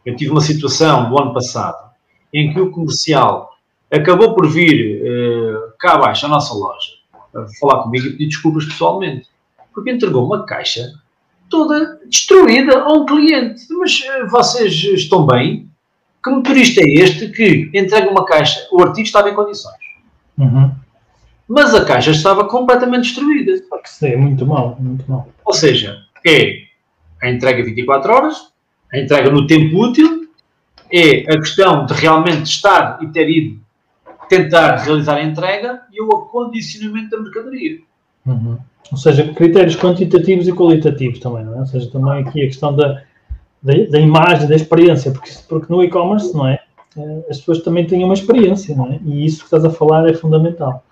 [0.05, 1.91] Eu tive uma situação do ano passado
[2.33, 3.55] em que o comercial
[3.91, 6.95] acabou por vir uh, cá abaixo à nossa loja
[7.35, 9.27] a falar comigo e pedir desculpas pessoalmente,
[9.73, 10.93] porque entregou uma caixa
[11.49, 13.63] toda destruída a um cliente.
[13.71, 15.69] Mas uh, vocês estão bem?
[16.23, 18.67] Que motorista é este que entrega uma caixa?
[18.71, 19.75] O artigo estava em condições.
[20.37, 20.71] Uhum.
[21.47, 23.51] Mas a caixa estava completamente destruída.
[23.51, 25.29] Isso é muito mal, muito mal.
[25.45, 26.63] Ou seja, é
[27.21, 28.51] a entrega 24 horas,
[28.95, 30.27] a entrega no tempo útil,
[30.91, 33.59] é a questão de realmente estar e ter ido
[34.29, 37.77] tentar realizar a entrega e o acondicionamento da mercadoria.
[38.25, 38.57] Uhum.
[38.91, 41.59] Ou seja, critérios quantitativos e qualitativos também, não é?
[41.59, 43.03] Ou seja, também aqui a questão da,
[43.61, 46.59] da, da imagem, da experiência, porque, porque no e-commerce, não é?
[46.97, 48.99] Eh, as pessoas também têm uma experiência, não é?
[49.03, 50.83] E isso que estás a falar é fundamental.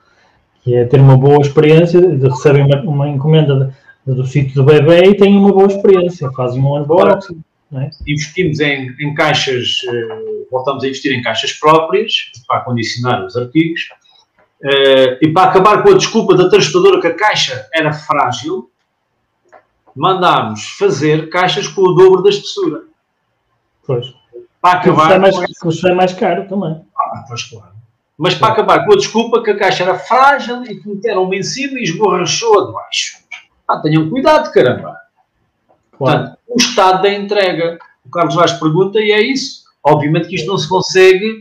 [0.63, 3.73] Que é ter uma boa experiência, recebem uma, uma encomenda
[4.05, 7.41] do sítio do bebê e têm uma boa experiência, fazem um unboxing.
[7.75, 7.89] É?
[8.07, 13.81] Investimos em, em caixas, uh, voltamos a investir em caixas próprias para acondicionar os artigos
[14.61, 18.69] uh, e para acabar com a desculpa da transportadora que a caixa era frágil,
[19.95, 22.83] mandámos fazer caixas com o dobro da espessura.
[23.85, 24.13] Pois.
[24.61, 25.19] Para acabar.
[25.19, 26.85] Custa mais, custa mais caro também.
[26.97, 27.73] Ah, pois claro.
[28.17, 31.35] Mas para acabar com a desculpa que a caixa era frágil e que meteram uma
[31.35, 33.17] em cima e esborrachou a de baixo.
[33.67, 35.02] Ah, tenham cuidado, caramba.
[35.97, 36.19] Claro.
[36.19, 37.79] Portanto, o estado da entrega.
[38.05, 39.63] O Carlos Vaz pergunta e é isso.
[39.83, 41.39] Obviamente que isto não se consegue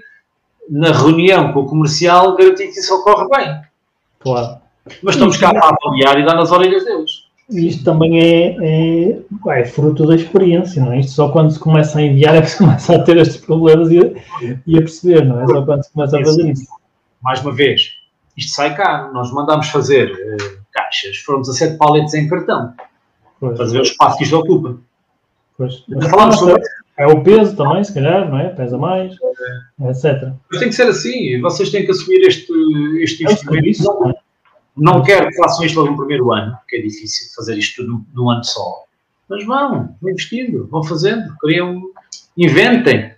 [0.70, 3.60] na reunião com o comercial garantir que isso ocorre bem.
[4.20, 4.60] Claro.
[5.02, 9.64] Mas estamos cá a avaliar e dar nas orelhas deles isto também é, é, é,
[9.64, 11.00] fruto da experiência, não é?
[11.00, 13.90] Isto só quando se começa a enviar é que se começa a ter estes problemas
[13.90, 15.46] e a, e a perceber, não é?
[15.46, 16.66] Só quando se começa a fazer isso.
[17.22, 17.92] Mais uma vez,
[18.36, 19.12] isto sai caro.
[19.12, 22.72] Nós mandámos fazer uh, caixas, foram 17 paletes em cartão,
[23.56, 23.72] pois.
[23.72, 24.76] ver o espaço que isto ocupa.
[25.56, 25.84] Pois.
[26.10, 26.62] Falamos sobre...
[26.96, 28.50] É o peso também, se calhar, não é?
[28.50, 29.14] Pesa mais,
[29.80, 29.90] é.
[29.90, 30.32] etc.
[30.50, 32.52] Mas tem que ser assim, vocês têm que assumir este,
[33.02, 33.82] este é investimento.
[33.82, 34.14] Não, é?
[34.76, 38.04] Não quero que façam isto logo no primeiro ano, porque é difícil fazer isto tudo
[38.14, 38.84] num ano só.
[39.28, 41.82] Mas vão, vão investindo, vão fazendo, criam,
[42.36, 43.14] inventem.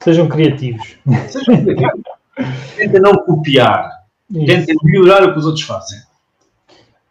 [0.00, 0.96] Sejam criativos.
[1.28, 2.02] Sejam criativos.
[2.76, 3.90] Tentem não copiar.
[4.30, 4.46] Isso.
[4.46, 5.98] Tentem melhorar o que os outros fazem.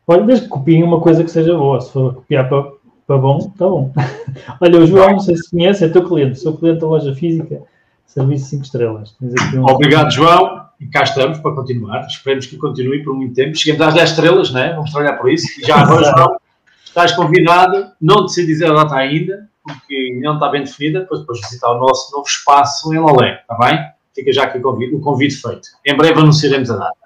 [0.08, 1.80] Olha, desde que copiem uma coisa que seja boa.
[1.82, 2.72] Se for copiar para,
[3.08, 3.92] para bom, está bom.
[4.60, 6.40] Olha, o João, não sei se conhece, é teu cliente.
[6.40, 7.62] Sou cliente da loja física,
[8.06, 9.16] serviço 5 estrelas.
[9.54, 9.64] Um...
[9.64, 12.06] Obrigado, João e cá estamos para continuar.
[12.08, 13.56] Esperemos que continue por muito tempo.
[13.56, 14.74] Chegamos às 10 estrelas, né?
[14.74, 15.48] vamos trabalhar por isso.
[15.60, 16.38] E já agora, João,
[16.84, 21.22] estás convidado, não te sei dizer a data ainda, porque não está bem definida, depois,
[21.22, 23.80] depois visitar o nosso novo espaço em Lolé, está bem?
[24.14, 25.70] Fica já aqui o convite, o convite feito.
[25.86, 27.03] Em breve anunciaremos a data.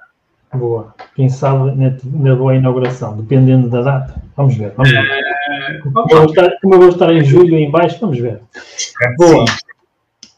[0.53, 0.93] Boa.
[1.15, 4.21] Quem sabe na, na boa inauguração, dependendo da data.
[4.35, 4.73] Vamos ver.
[4.75, 4.99] Vamos ver.
[4.99, 5.79] É...
[5.79, 8.39] Como, eu estar, como eu vou estar em julho em baixo, vamos ver.
[9.01, 9.45] É, boa.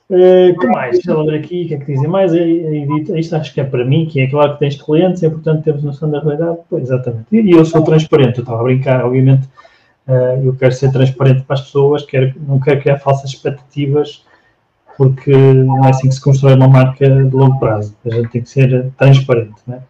[0.09, 0.93] Uh, que mais?
[0.93, 2.33] Deixa eu ver aqui, o que é que dizem mais?
[2.33, 5.83] Isto acho que é para mim, que é claro que tens clientes, é importante termos
[5.83, 6.57] noção da realidade.
[6.67, 7.27] Pois, exatamente.
[7.31, 9.47] E eu sou transparente, eu estava a brincar, obviamente,
[10.07, 14.25] uh, eu quero ser transparente para as pessoas, quero, não quero criar falsas expectativas,
[14.99, 17.95] porque não é assim que se constrói uma marca de longo prazo.
[18.05, 19.55] A gente tem que ser transparente.
[19.65, 19.81] Né?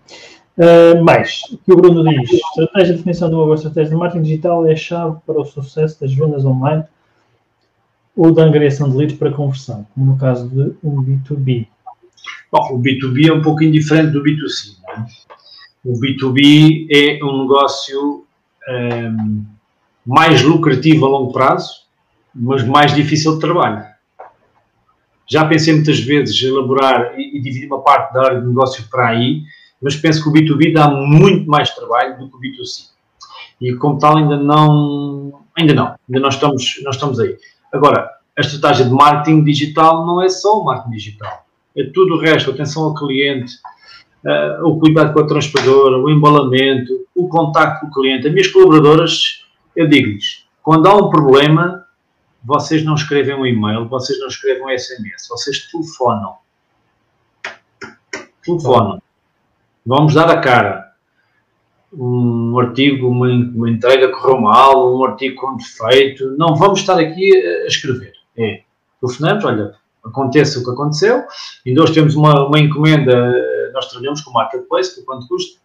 [0.55, 3.95] Uh, mais, o que o Bruno diz, estratégia de definição de uma boa estratégia de
[3.95, 6.84] marketing digital é a chave para o sucesso das vendas online
[8.16, 11.66] ou da angariação de leads para conversão, como no caso de um B2B?
[12.51, 14.76] Bom, o B2B é um pouquinho diferente do B2C.
[14.89, 15.05] É?
[15.86, 18.26] O B2B é um negócio
[18.68, 19.45] um, ehm,
[20.05, 21.88] mais lucrativo a longo prazo,
[22.36, 23.89] mas mais difícil de trabalho.
[25.30, 29.10] Já pensei muitas vezes elaborar e, e dividir uma parte da área de negócio para
[29.10, 29.44] aí,
[29.82, 32.90] mas penso que o B2B dá muito mais trabalho do que o B2C.
[33.62, 37.38] E como tal ainda não, ainda não, ainda nós estamos, nós estamos aí.
[37.72, 41.46] Agora, a estratégia de marketing digital não é só o marketing digital,
[41.78, 43.54] é tudo o resto, atenção ao cliente,
[44.26, 48.28] uh, o cuidado com a transportadora, o embalamento, o contacto com o cliente.
[48.28, 51.84] As minhas colaboradoras, eu digo-lhes, quando há um problema,
[52.44, 56.38] vocês não escrevem um e-mail, vocês não escrevem um SMS, vocês telefonam.
[58.44, 59.02] Telefonam.
[59.86, 60.90] Vamos dar a cara.
[61.92, 66.36] Um artigo, uma, uma entrega correu mal, um artigo com defeito.
[66.38, 68.14] Não vamos estar aqui a escrever.
[68.38, 68.62] É,
[69.02, 69.76] telefonamos, olha,
[70.06, 71.24] aconteça o que aconteceu.
[71.66, 73.34] E nós temos uma, uma encomenda,
[73.74, 75.60] nós trabalhamos com o Marketplace, que quanto custa.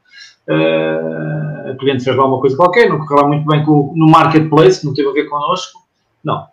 [0.47, 4.85] Uh, a cliente fez lá uma coisa qualquer, não correu muito bem com, no Marketplace,
[4.85, 5.81] não teve a ver connosco.
[6.22, 6.47] Não.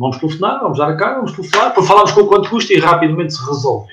[0.00, 2.78] Vamos telefonar, vamos dar a cara, vamos telefonar, para falarmos com o quanto custa e
[2.78, 3.92] rapidamente se resolve.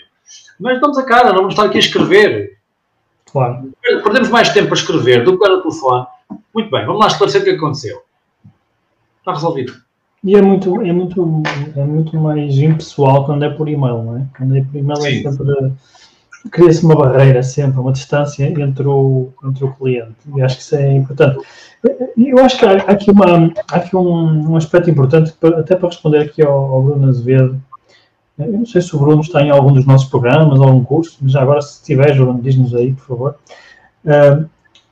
[0.57, 2.57] Mas damos a cara, não vamos estar aqui a escrever.
[3.29, 3.73] Claro.
[3.81, 6.07] Perdemos mais tempo a escrever do que no telefone.
[6.55, 8.01] Muito bem, vamos lá esclarecer o que aconteceu.
[9.19, 9.73] Está resolvido.
[10.23, 11.43] E é muito, é muito,
[11.75, 14.25] é muito mais impessoal quando é por e-mail, não é?
[14.37, 15.27] Quando é por e-mail é Sim.
[15.27, 15.73] é sempre.
[16.49, 20.15] Cria-se uma barreira sempre, uma distância entre o, entre o cliente.
[20.33, 21.45] E acho que isso é importante.
[22.17, 26.19] Eu acho que há aqui, uma, há aqui um, um aspecto importante, até para responder
[26.19, 27.61] aqui ao, ao Bruno Azevedo.
[28.37, 31.35] Eu não sei se o Bruno está em algum dos nossos programas, algum curso, mas
[31.35, 33.35] agora, se tiver, Bruno, diz-nos aí, por favor.
[34.05, 34.47] Uh,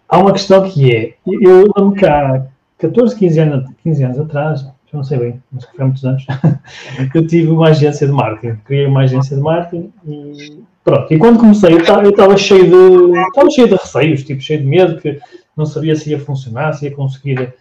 [0.09, 2.45] há uma questão que é: eu lembro que há
[2.77, 4.65] 14, 15 anos, 15 anos atrás,
[4.95, 6.25] não sei bem, mas foi há muitos anos,
[7.13, 11.13] eu tive uma agência de marketing, criei uma agência de marketing e pronto.
[11.13, 11.79] E quando comecei, eu
[12.09, 15.19] estava cheio de, estava cheio de receios, tipo, cheio de medo, que
[15.55, 17.53] não sabia se ia funcionar, se ia conseguir,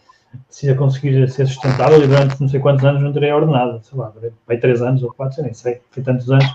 [0.49, 3.99] se ia conseguir ser sustentável e durante não sei quantos anos não terei ordenado, sei
[3.99, 4.12] lá,
[4.47, 6.47] vai três anos ou quatro, nem sei, foi tantos anos,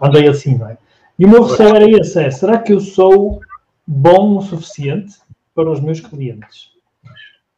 [0.00, 0.78] andei assim, não é?
[1.18, 3.40] E o meu receio era esse, é, será que eu sou
[3.86, 5.16] bom o suficiente
[5.54, 6.78] para os meus clientes?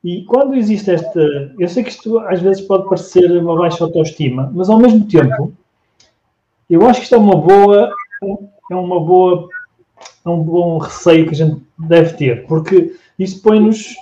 [0.03, 1.21] E quando existe esta.
[1.59, 5.53] Eu sei que isto às vezes pode parecer uma baixa autoestima, mas ao mesmo tempo,
[6.69, 7.93] eu acho que isto é uma boa.
[8.71, 9.49] É uma boa.
[10.25, 13.95] É um bom receio que a gente deve ter, porque isso põe-nos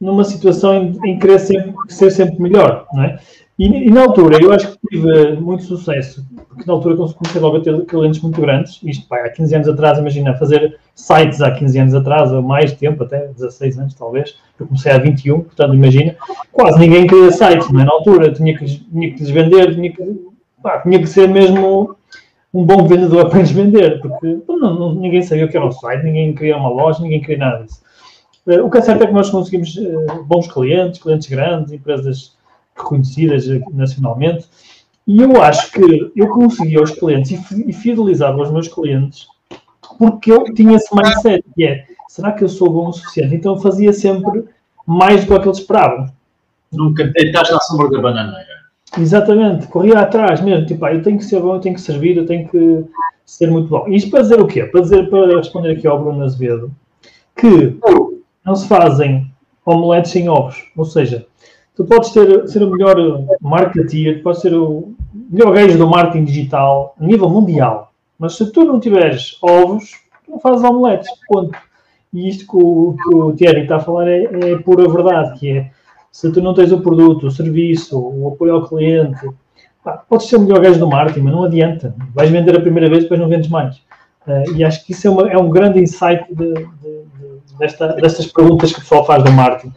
[0.00, 3.18] numa situação em, em querer sempre, ser sempre melhor, não é?
[3.56, 7.58] E, e, na altura, eu acho que tive muito sucesso, porque na altura comecei logo
[7.58, 11.52] a ter clientes muito grandes, isto pá, há 15 anos atrás, imagina, fazer sites há
[11.52, 15.72] 15 anos atrás, ou mais tempo, até 16 anos talvez, eu comecei há 21, portanto
[15.72, 16.16] imagina,
[16.50, 17.84] quase ninguém queria sites, não é?
[17.84, 20.26] Na altura, tinha que, tinha que tinha que,
[20.60, 21.96] pá, tinha que ser mesmo
[22.52, 25.72] um bom vendedor para lhes vender, porque não, não, ninguém sabia o que era um
[25.72, 27.83] site, ninguém queria uma loja, ninguém queria nada disso.
[28.46, 32.36] Eh, o que é certo é que nós conseguimos eh, bons clientes, clientes grandes, empresas
[32.76, 34.46] reconhecidas nacionalmente.
[35.06, 39.26] E eu acho que eu conseguia os clientes e fidelizava os meus clientes
[39.98, 43.34] porque eu tinha esse mindset, que é, será que eu sou bom o suficiente?
[43.34, 44.44] Então eu fazia sempre
[44.86, 46.06] mais do que eles esperavam.
[46.72, 48.54] Nunca deitaste na sombra da bananeira.
[48.98, 52.16] Exatamente, corria atrás mesmo, tipo, ah, eu tenho que ser bom, eu tenho que servir,
[52.16, 52.84] eu tenho que
[53.24, 53.86] ser muito bom.
[53.88, 54.64] E isto para dizer o quê?
[54.64, 56.70] Para dizer, para responder aqui ao Bruno Azevedo,
[57.36, 57.76] que
[58.44, 59.30] não se fazem
[59.64, 61.26] omeletes sem ovos, ou seja,
[61.74, 62.96] tu podes ter, ser o melhor
[63.40, 64.94] marketeer, podes ser o
[65.30, 69.92] melhor gajo do marketing digital a nível mundial, mas se tu não tiveres ovos,
[70.28, 71.56] não fazes omeletes, ponto.
[72.12, 75.50] E isto que o, que o Thierry está a falar é, é pura verdade, que
[75.50, 75.70] é,
[76.12, 79.28] se tu não tens o produto, o serviço, o apoio ao cliente,
[79.82, 81.92] pá, podes ser o melhor gajo do marketing, mas não adianta.
[82.14, 83.76] Vais vender a primeira vez, depois não vendes mais.
[84.26, 86.54] Uh, e acho que isso é, uma, é um grande insight de,
[87.58, 89.72] desta, destas perguntas que o pessoal faz do marketing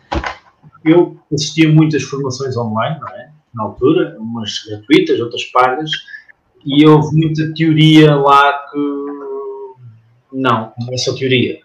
[0.89, 3.31] eu assistia muitas formações online, não é?
[3.53, 5.89] Na altura, umas gratuitas, outras pagas,
[6.65, 8.77] e houve muita teoria lá que
[10.33, 11.59] não, não é só teoria.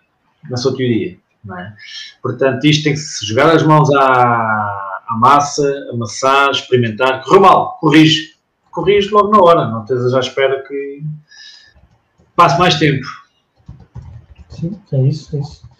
[0.45, 1.19] Não é só teoria.
[1.45, 1.75] Não é?
[2.23, 7.23] Portanto, isto tem que se jogar as mãos à, à massa, amassar, experimentar.
[7.25, 8.33] Correu mal, corrige.
[8.71, 11.03] Corrige logo na hora, não estejas à espera que
[12.35, 13.07] passe mais tempo.
[14.49, 15.72] Sim, é isso, é isso.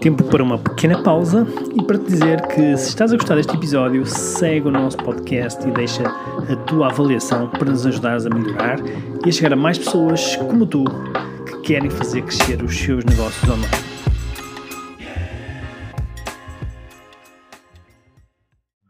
[0.00, 3.56] Tempo para uma pequena pausa e para te dizer que se estás a gostar deste
[3.56, 8.78] episódio, segue o nosso podcast e deixa a tua avaliação para nos ajudares a melhorar
[9.24, 10.84] e a chegar a mais pessoas como tu
[11.46, 13.96] que querem fazer crescer os seus negócios online.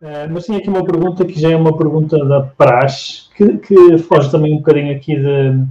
[0.02, 3.98] Uh, mas tinha aqui uma pergunta que já é uma pergunta da praxe, que, que
[3.98, 5.64] foge também um bocadinho aqui de,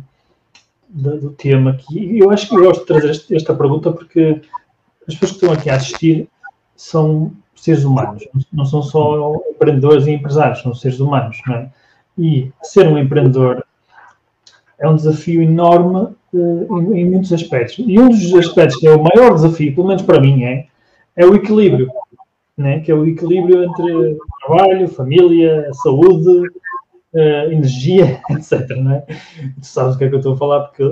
[0.90, 1.74] de, do tema.
[1.74, 4.42] Que eu acho que eu gosto de trazer esta pergunta porque
[5.08, 6.28] as pessoas que estão aqui a assistir
[6.76, 11.70] são seres humanos, não são só empreendedores e empresários, são seres humanos, não é?
[12.18, 13.66] E ser um empreendedor
[14.80, 17.78] é um desafio enorme uh, em, em, muitos aspectos.
[17.80, 20.68] E um dos aspectos que é o maior desafio, pelo menos para mim, é,
[21.16, 21.90] é o equilíbrio.
[22.58, 22.80] Né?
[22.80, 26.50] Que é o equilíbrio entre trabalho, família, saúde,
[27.16, 28.70] uh, energia, etc.
[28.78, 29.04] Né?
[29.60, 30.84] Tu sabes o que é que eu estou a falar, porque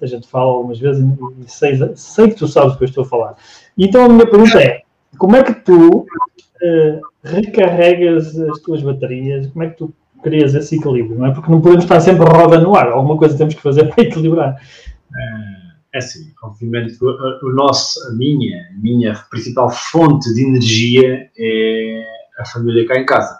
[0.00, 3.04] a gente fala algumas vezes e sei, sei que tu sabes o que eu estou
[3.04, 3.34] a falar.
[3.76, 4.82] Então a minha pergunta é:
[5.18, 9.48] como é que tu uh, recarregas as tuas baterias?
[9.48, 11.18] Como é que tu crias esse equilíbrio?
[11.18, 11.34] Não é?
[11.34, 14.56] Porque não podemos estar sempre roda no ar, alguma coisa temos que fazer para equilibrar.
[15.92, 22.02] É assim, obviamente, o, o nosso, a minha, a minha principal fonte de energia é
[22.36, 23.38] a família cá em casa.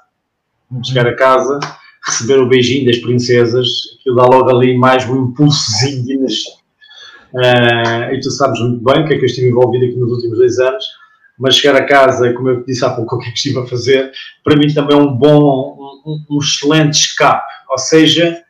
[0.85, 1.59] Chegar a casa,
[2.07, 6.53] receber o beijinho das princesas, aquilo dá logo ali mais um impulsozinho de energia.
[7.33, 10.13] Uh, e tu sabes muito bem o que é que eu estive envolvido aqui nos
[10.13, 10.85] últimos dois anos,
[11.39, 13.67] mas chegar a casa, como eu disse há pouco, o que é que estive a
[13.67, 17.53] fazer, para mim também é um bom, um, um excelente escape.
[17.71, 18.43] Ou seja,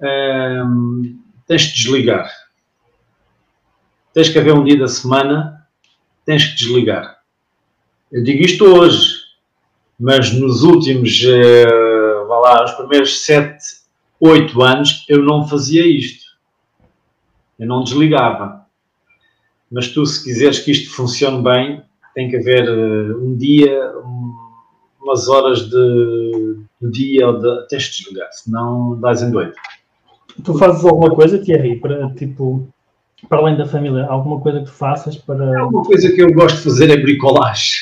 [0.00, 2.30] um, tens de desligar.
[4.12, 5.66] Tens que haver um dia da semana,
[6.24, 7.16] tens que desligar.
[8.12, 9.20] Eu digo isto hoje,
[9.98, 11.99] mas nos últimos, uh,
[12.40, 13.64] lá, os primeiros sete,
[14.20, 16.24] oito anos, eu não fazia isto.
[17.58, 18.66] Eu não desligava.
[19.70, 21.82] Mas tu, se quiseres que isto funcione bem,
[22.14, 24.34] tem que haver uh, um dia, um,
[25.00, 29.52] umas horas de, de dia ou de, de desligar, senão dás em doido.
[30.44, 32.66] Tu fazes alguma coisa, Thierry, para tipo,
[33.28, 35.66] para além da família, alguma coisa que tu faças para.
[35.66, 37.80] Uma coisa que eu gosto de fazer é bricolagem.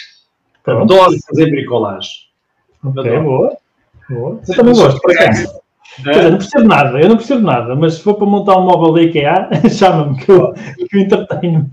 [0.63, 0.93] Pronto.
[0.93, 2.11] Adoro fazer bricolagem.
[2.85, 3.57] Ok, boa.
[4.09, 4.41] Boa.
[4.49, 5.59] Eu também gosto, por acaso.
[6.07, 6.31] É.
[6.31, 9.03] não percebo nada, eu não percebo nada, mas se for para montar um móvel da
[9.03, 11.71] IKEA, chama-me que eu, que eu entretenho.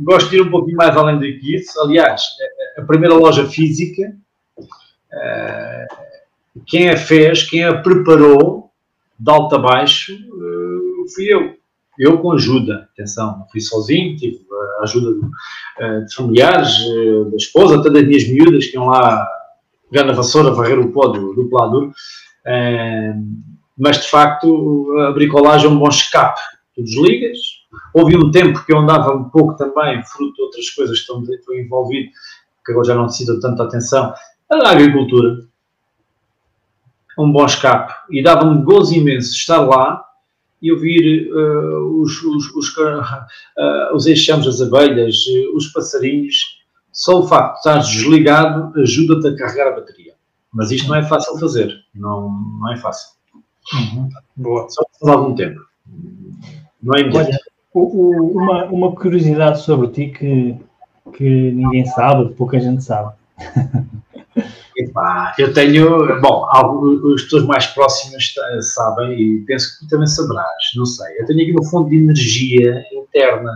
[0.00, 1.80] Gosto de ir um pouquinho mais além do que isso.
[1.80, 2.22] Aliás,
[2.78, 4.14] a primeira loja física,
[5.12, 5.86] eh,
[6.66, 8.70] quem a fez, quem a preparou,
[9.18, 11.54] de alto a baixo, eh, fui eu.
[11.98, 14.40] Eu com ajuda, atenção, não fui sozinho, tive
[14.80, 15.30] a ajuda de,
[15.80, 16.78] eh, de familiares,
[17.30, 19.26] da esposa, até das minhas miúdas que iam lá
[19.94, 21.92] pegar na vassoura, varrer o pó do, do pelador.
[23.78, 26.40] Mas de facto, a bricolagem é um bom escape.
[26.74, 27.38] Tu desligas,
[27.92, 31.54] Houve um tempo que eu andava um pouco também, fruto de outras coisas que estou
[31.54, 32.10] envolvido,
[32.64, 34.12] que agora já não decido tanta atenção,
[34.50, 35.44] a agricultura.
[37.18, 37.92] Um bom escape.
[38.10, 40.04] E dava-me gozo imenso estar lá
[40.60, 46.63] e ouvir uh, os, os, os, uh, os enxames das abelhas, uh, os passarinhos.
[46.94, 50.14] Só o facto de estar desligado ajuda-te a carregar a bateria.
[50.50, 51.74] Mas isto não é fácil fazer.
[51.94, 53.10] Não, não é fácil.
[53.74, 54.08] Uhum.
[54.36, 54.66] Boa.
[54.70, 55.60] Só de algum tempo.
[56.80, 60.56] Não é imediato uma, uma curiosidade sobre ti que,
[61.12, 63.12] que ninguém sabe, pouca gente sabe.
[64.76, 66.48] Epá, eu tenho, bom,
[67.14, 71.20] as pessoas mais próximas sabem e penso que tu também saberás, não sei.
[71.20, 73.52] Eu tenho aqui uma fonte de energia interna,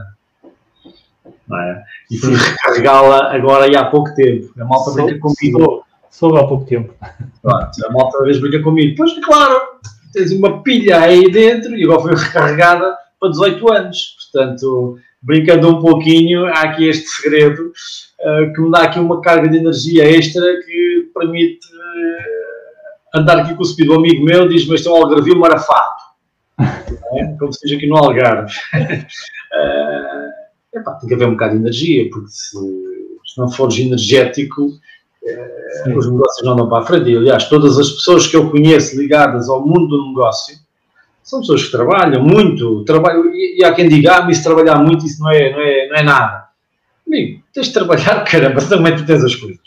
[1.57, 1.83] é?
[2.11, 4.53] E fui recarregá-la agora e há pouco tempo.
[4.61, 5.85] A malta sou, brinca comigo.
[6.11, 6.95] Sou, há pouco tempo.
[7.43, 8.95] Pronto, a malta vez brinca comigo.
[8.97, 9.61] Pois, claro,
[10.13, 14.17] tens uma pilha aí dentro e agora foi recarregada para 18 anos.
[14.33, 17.73] Portanto, brincando um pouquinho, há aqui este segredo
[18.21, 23.55] uh, que me dá aqui uma carga de energia extra que permite uh, andar aqui
[23.55, 23.93] com o subido.
[23.93, 25.99] Um amigo meu diz-me este é um algarvio marafado.
[26.59, 27.37] é?
[27.39, 28.53] Como se diz aqui no Algarve.
[28.75, 30.29] uh,
[30.79, 34.73] epá, tem que haver um bocado de energia, porque se, se não fores energético,
[35.97, 37.15] os negócios não dão para a frente.
[37.15, 40.57] aliás, todas as pessoas que eu conheço ligadas ao mundo do negócio
[41.23, 45.05] são pessoas que trabalham muito, trabalham, e, e há quem diga, ah, mas trabalhar muito
[45.05, 46.49] isso não é, não é, não é nada.
[47.07, 49.61] Amigo, tens de trabalhar, caramba, também tu tens as coisas.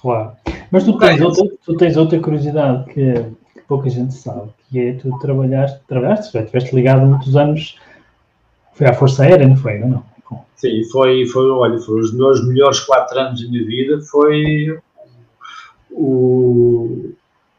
[0.00, 0.32] Claro.
[0.70, 3.14] Mas tu tens, outra, tu tens outra curiosidade que,
[3.52, 7.78] que, pouca gente sabe, que é tu trabalhaste, trabalhaste, estiveste ligado muitos anos,
[8.74, 9.78] foi à Força Aérea, não foi?
[9.78, 10.04] Não?
[10.56, 14.78] Sim, foi, foi, olha, foi os meus melhores quatro anos da minha vida, foi
[15.90, 17.12] o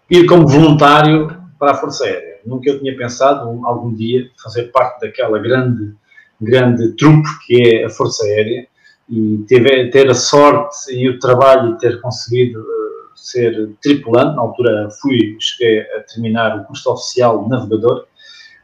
[0.09, 5.01] ir como voluntário para a Força Aérea nunca eu tinha pensado algum dia fazer parte
[5.01, 5.93] daquela grande,
[6.39, 8.68] grande trupe que é a Força Aérea
[9.09, 14.36] e ter, ter a sorte e o trabalho de ter conseguido uh, ser tripulante.
[14.36, 18.07] Na altura fui, cheguei a terminar o curso oficial de navegador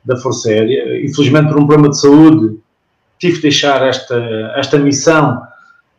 [0.03, 1.05] da Força Aérea.
[1.05, 2.57] Infelizmente, por um problema de saúde,
[3.19, 4.15] tive de deixar esta,
[4.55, 5.41] esta missão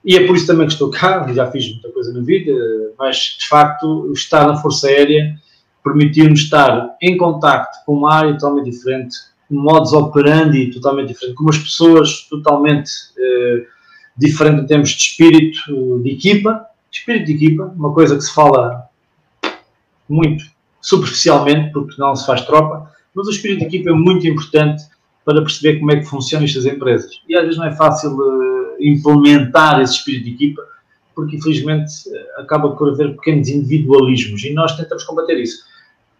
[0.04, 2.52] e é por isso também que estou cá, já fiz muita coisa na vida,
[2.98, 5.34] mas de facto estar na Força Aérea
[5.84, 9.16] permitiu-nos estar em contacto com uma área totalmente diferente,
[9.50, 13.66] um modus operandi totalmente diferente, com umas pessoas totalmente eh,
[14.16, 18.88] diferentes em termos de espírito de equipa, espírito de equipa, uma coisa que se fala
[20.08, 20.44] muito
[20.80, 22.81] superficialmente, porque não se faz tropa,
[23.14, 24.84] Mas o espírito de equipa é muito importante
[25.24, 27.20] para perceber como é que funcionam estas empresas.
[27.28, 30.62] E às vezes não é fácil uh, implementar esse espírito de equipa,
[31.14, 31.92] porque infelizmente
[32.38, 35.64] acaba por haver pequenos individualismos e nós tentamos combater isso.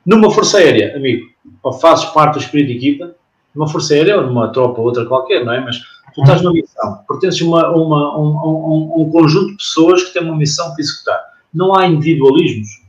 [0.05, 1.27] Numa força aérea, amigo,
[1.63, 3.15] ou fazes parte do espírito de equipa,
[3.55, 5.61] numa força aérea ou numa tropa ou outra qualquer, não é?
[5.61, 5.79] Mas
[6.15, 10.13] tu estás numa missão, pertences a uma, uma, um, um, um, conjunto de pessoas que
[10.13, 11.21] têm uma missão para executar.
[11.53, 12.83] Não há individualismos.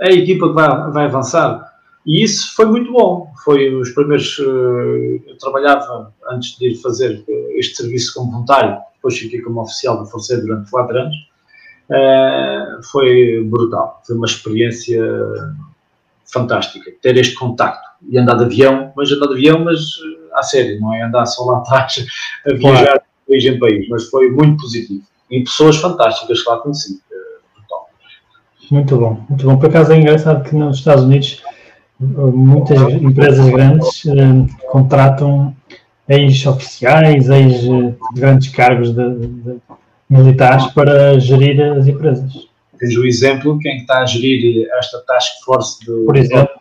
[0.00, 1.71] É a equipa que vai, vai avançar.
[2.04, 3.32] E isso foi muito bom.
[3.44, 4.38] Foi os primeiros.
[4.38, 9.60] Eh, eu trabalhava antes de ir fazer eh, este serviço como voluntário, depois fiquei como
[9.60, 11.14] oficial Força Aérea durante quatro anos.
[11.90, 14.02] Eh, foi brutal.
[14.04, 15.00] Foi uma experiência
[16.32, 16.90] fantástica.
[17.00, 19.80] Ter este contacto e andar de avião, mas andar de avião, mas
[20.34, 22.04] à sério, não é andar só lá atrás
[22.46, 23.00] a viajar claro.
[23.00, 25.04] de país em país, mas foi muito positivo.
[25.30, 27.00] E pessoas fantásticas que lá conheci.
[28.70, 29.58] Muito bom, muito bom.
[29.58, 31.42] Por acaso é engraçado que nos Estados Unidos
[32.02, 35.54] muitas empresas grandes uh, contratam
[36.08, 39.56] ex-oficiais, ex-grandes cargos de, de,
[40.08, 42.48] militares para gerir as empresas.
[42.78, 46.04] Tens o exemplo, quem está a gerir esta task force do...
[46.04, 46.60] Por exemplo.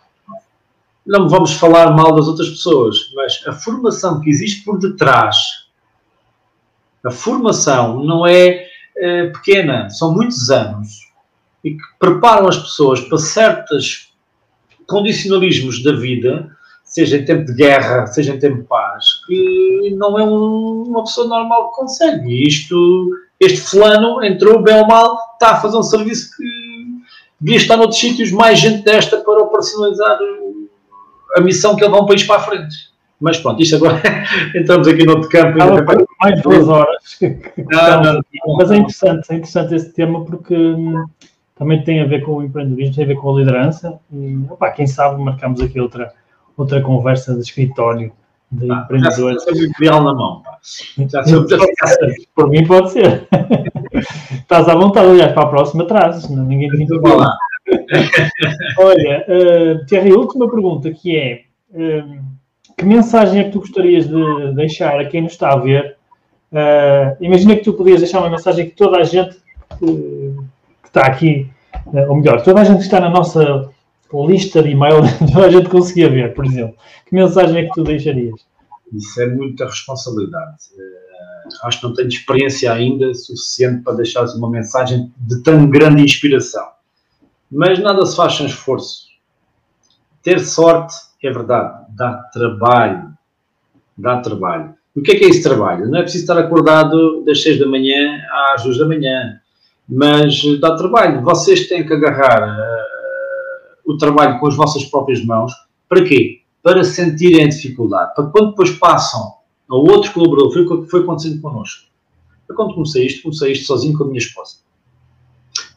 [1.05, 5.37] Não vamos falar mal das outras pessoas, mas a formação que existe por detrás,
[7.03, 10.99] a formação não é, é pequena, são muitos anos,
[11.63, 14.10] e que preparam as pessoas para certas
[14.91, 16.49] condicionalismos da vida,
[16.83, 21.03] seja em tempo de guerra, seja em tempo de paz, que não é um, uma
[21.03, 22.29] pessoa normal que consegue.
[22.29, 26.43] E isto, este fulano entrou bem ou mal, está a fazer um serviço que
[27.39, 30.19] devia estar noutros sítios, mais gente desta para operacionalizar
[31.37, 32.91] a missão que ele vai um país para a frente.
[33.21, 34.01] Mas pronto, isto agora
[34.53, 35.57] entramos aqui no outro campo.
[36.19, 37.17] mais duas horas.
[37.71, 41.05] Não, não, não, Mas é interessante, é interessante esse tema porque hum,
[41.55, 43.99] também tem a ver com o empreendedorismo, tem a ver com a liderança.
[44.11, 46.13] E, opa, quem sabe marcamos aqui outra,
[46.57, 48.11] outra conversa de escritório
[48.51, 49.43] de ah, empreendedores.
[49.43, 50.41] Já material na mão.
[50.41, 50.57] Pá.
[50.61, 51.23] Já
[52.35, 53.27] Por mim pode ser.
[54.33, 57.25] Estás à vontade, aliás, para a próxima trazes, ninguém te interrompe.
[58.79, 62.21] Olha, uh, Thierry, última pergunta que é uh,
[62.77, 65.95] que mensagem é que tu gostarias de deixar a quem nos está a ver?
[66.51, 69.37] Uh, imagina que tu podias deixar uma mensagem que toda a gente
[70.91, 71.49] está aqui,
[71.93, 73.71] eh, ou melhor, toda a gente está na nossa
[74.13, 75.01] lista de e-mail,
[75.33, 76.75] toda a gente conseguia ver, por exemplo.
[77.07, 78.35] Que mensagem é que tu deixarias?
[78.93, 80.57] Isso é muita responsabilidade.
[80.75, 86.03] Uh, acho que não tenho experiência ainda suficiente para deixar uma mensagem de tão grande
[86.03, 86.67] inspiração.
[87.49, 89.07] Mas nada se faz sem esforço.
[90.21, 93.13] Ter sorte é verdade, dá trabalho.
[93.97, 94.73] Dá trabalho.
[94.95, 95.89] O que é que é esse trabalho?
[95.89, 98.21] Não é preciso estar acordado das 6 da manhã
[98.53, 99.40] às 2 da manhã
[99.91, 101.21] mas dá trabalho.
[101.21, 105.51] Vocês têm que agarrar uh, o trabalho com as vossas próprias mãos.
[105.89, 106.39] Para quê?
[106.63, 108.15] Para sentirem a dificuldade.
[108.15, 109.33] Para quando depois passam
[109.69, 111.89] a outro colaborador, foi o que foi acontecendo connosco.
[112.47, 114.59] Eu, quando comecei isto, comecei isto sozinho com a minha esposa.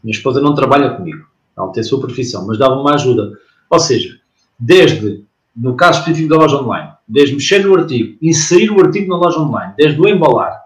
[0.03, 1.27] Minha esposa não trabalha comigo.
[1.57, 3.33] Ela tem a sua profissão, mas dava uma ajuda.
[3.69, 4.17] Ou seja,
[4.57, 5.25] desde,
[5.57, 9.41] no caso específico da loja online, desde mexer no artigo, inserir o artigo na loja
[9.41, 10.63] online, desde o embalar.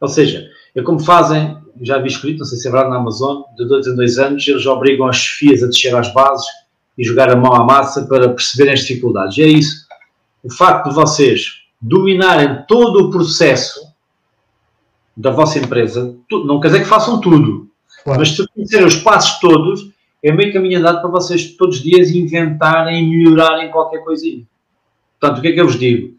[0.00, 3.42] Ou seja, é como fazem já vi escrito, não sei se é verdade, na Amazon,
[3.56, 6.46] de dois em dois anos, eles obrigam as chefias a descer às bases
[6.96, 9.38] e jogar a mão à massa para perceberem as dificuldades.
[9.38, 9.86] E é isso.
[10.42, 13.80] O facto de vocês dominarem todo o processo
[15.16, 17.68] da vossa empresa, não quer dizer que façam tudo,
[18.02, 18.20] claro.
[18.20, 19.90] mas se conhecerem os passos todos,
[20.22, 24.44] é meio caminho andado para vocês todos os dias inventarem e melhorarem qualquer coisinha.
[25.18, 26.14] Portanto, o que é que eu vos digo?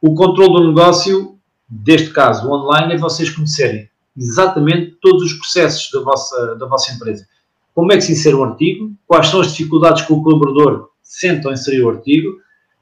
[0.00, 1.36] O controle do negócio,
[1.68, 3.89] deste caso, online, é vocês conhecerem
[4.20, 7.26] exatamente todos os processos da vossa, da vossa empresa.
[7.74, 11.46] Como é que se insere um artigo, quais são as dificuldades que o colaborador sente
[11.46, 12.36] ao inserir o artigo,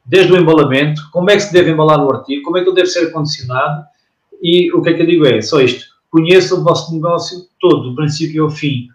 [0.05, 2.75] desde o embalamento, como é que se deve embalar o artigo, como é que ele
[2.75, 3.85] deve ser acondicionado
[4.43, 7.91] e o que é que eu digo é só isto, conheça o vosso negócio todo,
[7.91, 8.89] do princípio ao fim.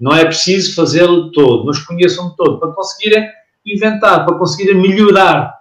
[0.00, 3.28] Não é preciso fazê-lo todo, mas conheçam todo, para conseguirem
[3.64, 5.54] inventar, para conseguirem melhorar.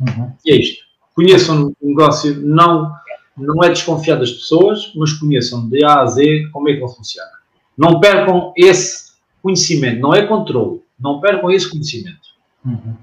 [0.00, 0.32] Uhum.
[0.44, 0.84] E é isto.
[1.14, 2.92] Conheçam o negócio, não
[3.36, 6.92] não é desconfiar das pessoas, mas conheçam de A a Z como é que ele
[6.92, 7.30] funciona.
[7.76, 9.12] Não percam esse
[9.42, 12.32] conhecimento, não é controle, não percam esse conhecimento.
[12.64, 12.94] Uhum.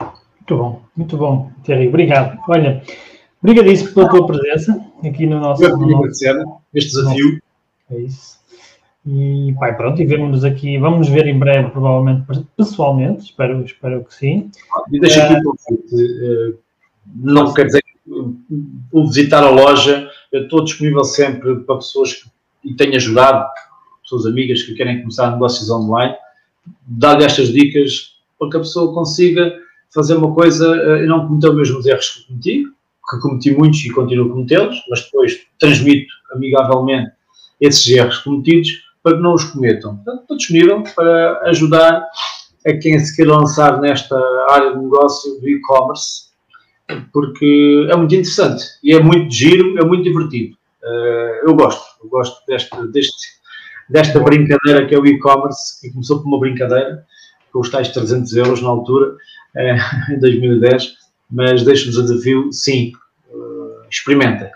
[0.00, 2.38] Muito bom, muito bom, Thierry, obrigado.
[2.48, 2.82] Olha,
[3.40, 5.62] obrigadíssimo pela tua presença aqui no nosso.
[5.62, 6.44] Eu queria agradecer
[6.74, 7.40] este desafio.
[7.90, 8.40] É isso.
[9.06, 14.14] E pai, pronto, e vemos-nos aqui, vamos ver em breve, provavelmente pessoalmente, espero, espero que
[14.14, 14.50] sim.
[14.92, 16.54] E deixa aqui o convite, eh,
[17.16, 17.82] não quer dizer
[18.92, 22.30] o visitar a loja, eu estou disponível sempre para pessoas que
[22.64, 23.46] e tenho ajudado,
[24.02, 26.14] pessoas amigas que querem começar negócios online,
[26.86, 29.54] dar-lhe estas dicas para que a pessoa consiga
[29.92, 30.66] fazer uma coisa
[31.02, 32.64] e não cometer os mesmos erros que cometi,
[33.10, 37.12] que cometi muitos e continuo a cometê-los, mas depois transmito amigavelmente
[37.60, 38.70] esses erros cometidos
[39.02, 39.96] para que não os cometam.
[39.96, 42.06] Portanto, estou disponível para ajudar
[42.66, 44.16] a quem se queira lançar nesta
[44.50, 46.29] área de negócio do e-commerce,
[47.12, 50.56] porque é muito interessante e é muito giro, é muito divertido.
[50.82, 53.26] Uh, eu gosto, eu gosto deste, deste,
[53.88, 57.04] desta brincadeira que é o e-commerce, que começou por uma brincadeira,
[57.52, 60.94] com os tais 300 euros na altura, uh, em 2010,
[61.30, 62.92] mas deixo-vos o desafio, sim,
[63.30, 64.48] uh, experimentem.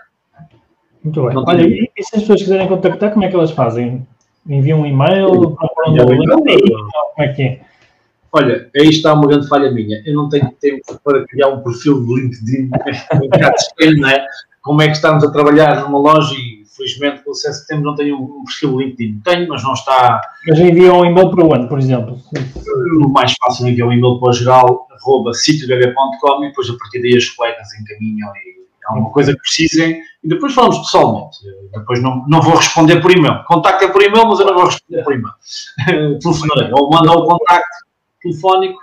[1.03, 1.37] Muito bem.
[1.37, 4.05] Olha, e, e se as pessoas quiserem contactar, como é que elas fazem?
[4.47, 5.55] Enviam um e-mail?
[5.55, 5.65] Como
[7.19, 7.61] é que é?
[8.37, 10.03] Olha, aí está uma grande falha minha.
[10.05, 12.69] Eu não tenho tempo para criar um perfil de LinkedIn
[13.97, 14.25] não é?
[14.61, 17.95] Como é que estamos a trabalhar numa loja e, felizmente, com o de setembro não
[17.95, 19.21] tenho um perfil de LinkedIn.
[19.23, 20.19] Tenho, mas não está.
[20.49, 22.19] Mas enviam um e-mail para o ano, por exemplo?
[23.05, 26.77] O mais fácil é enviar um e-mail para o geral, arroba sitiobebê.com e depois a
[26.77, 31.37] partir daí as colegas encaminham e alguma coisa que precisem e depois falamos pessoalmente.
[31.73, 33.45] Depois não, não vou responder por e-mail.
[33.45, 36.19] Contacta por e-mail, mas eu não vou responder por e-mail.
[36.19, 37.85] Telefonarei ou manda o contacto
[38.25, 38.79] telefónico.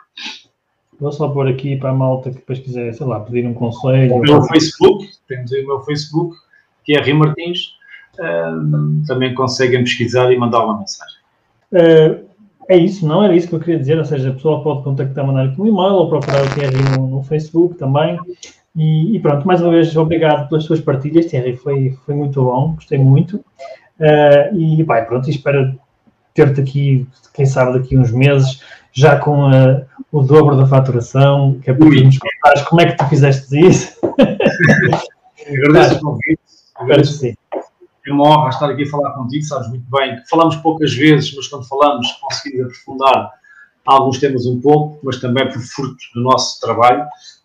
[1.00, 4.14] Vou só pôr aqui para a malta que depois quiser, sei lá, pedir um conselho.
[4.14, 6.36] O meu Facebook, temos aí o meu Facebook,
[6.84, 7.74] que é Rio Martins,
[8.18, 11.16] uh, também conseguem pesquisar e mandar uma mensagem.
[11.72, 12.24] Uh,
[12.68, 15.26] é isso, não era isso que eu queria dizer, ou seja, a pessoa pode contactar,
[15.26, 18.18] mandar aqui um e-mail ou procurar o Thierry no, no Facebook também.
[18.76, 22.74] E, e, pronto, mais uma vez, obrigado pelas suas partilhas, Thierry, foi, foi muito bom,
[22.74, 23.44] gostei muito.
[23.98, 25.76] Uh, e vai, pronto, espero
[26.34, 28.62] ter-te aqui, quem sabe, daqui uns meses,
[28.92, 32.96] já com a, o dobro da faturação, que é para nos contares como é que
[32.96, 33.98] tu fizeste isso.
[35.48, 36.40] Agradeço o convite.
[36.76, 37.18] Agradeço.
[37.18, 37.34] Sim.
[38.06, 40.20] É uma honra estar aqui a falar contigo, sabes muito bem.
[40.28, 43.30] Falamos poucas vezes, mas quando falamos conseguimos aprofundar
[43.86, 47.04] alguns temas um pouco, mas também por fruto do nosso trabalho.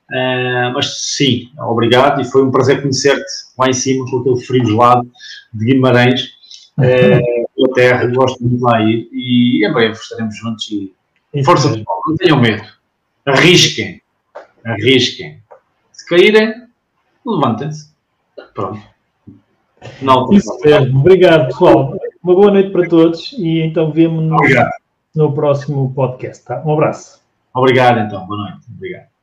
[0.09, 3.25] Uh, mas sim, obrigado e foi um prazer conhecer-te
[3.57, 5.11] lá em cima com aquele frio gelado
[5.53, 6.29] de Guimarães,
[6.77, 10.93] uh, pela terra, gosto muito lá ir e em breve estaremos juntos e
[11.43, 12.63] Força pessoal, não tenham medo.
[13.25, 14.01] Arrisquem.
[14.65, 15.41] Arrisquem.
[15.91, 16.67] Se caírem,
[17.25, 17.91] levantem-se.
[18.53, 18.81] Pronto.
[20.01, 20.99] Não, Isso mesmo.
[20.99, 21.97] Obrigado, pessoal.
[22.23, 24.41] Uma boa noite para todos e então vemos-nos
[25.15, 26.45] no próximo podcast.
[26.45, 26.61] Tá?
[26.65, 27.21] Um abraço.
[27.53, 28.25] Obrigado, então.
[28.25, 28.65] Boa noite.
[28.73, 29.16] Obrigado.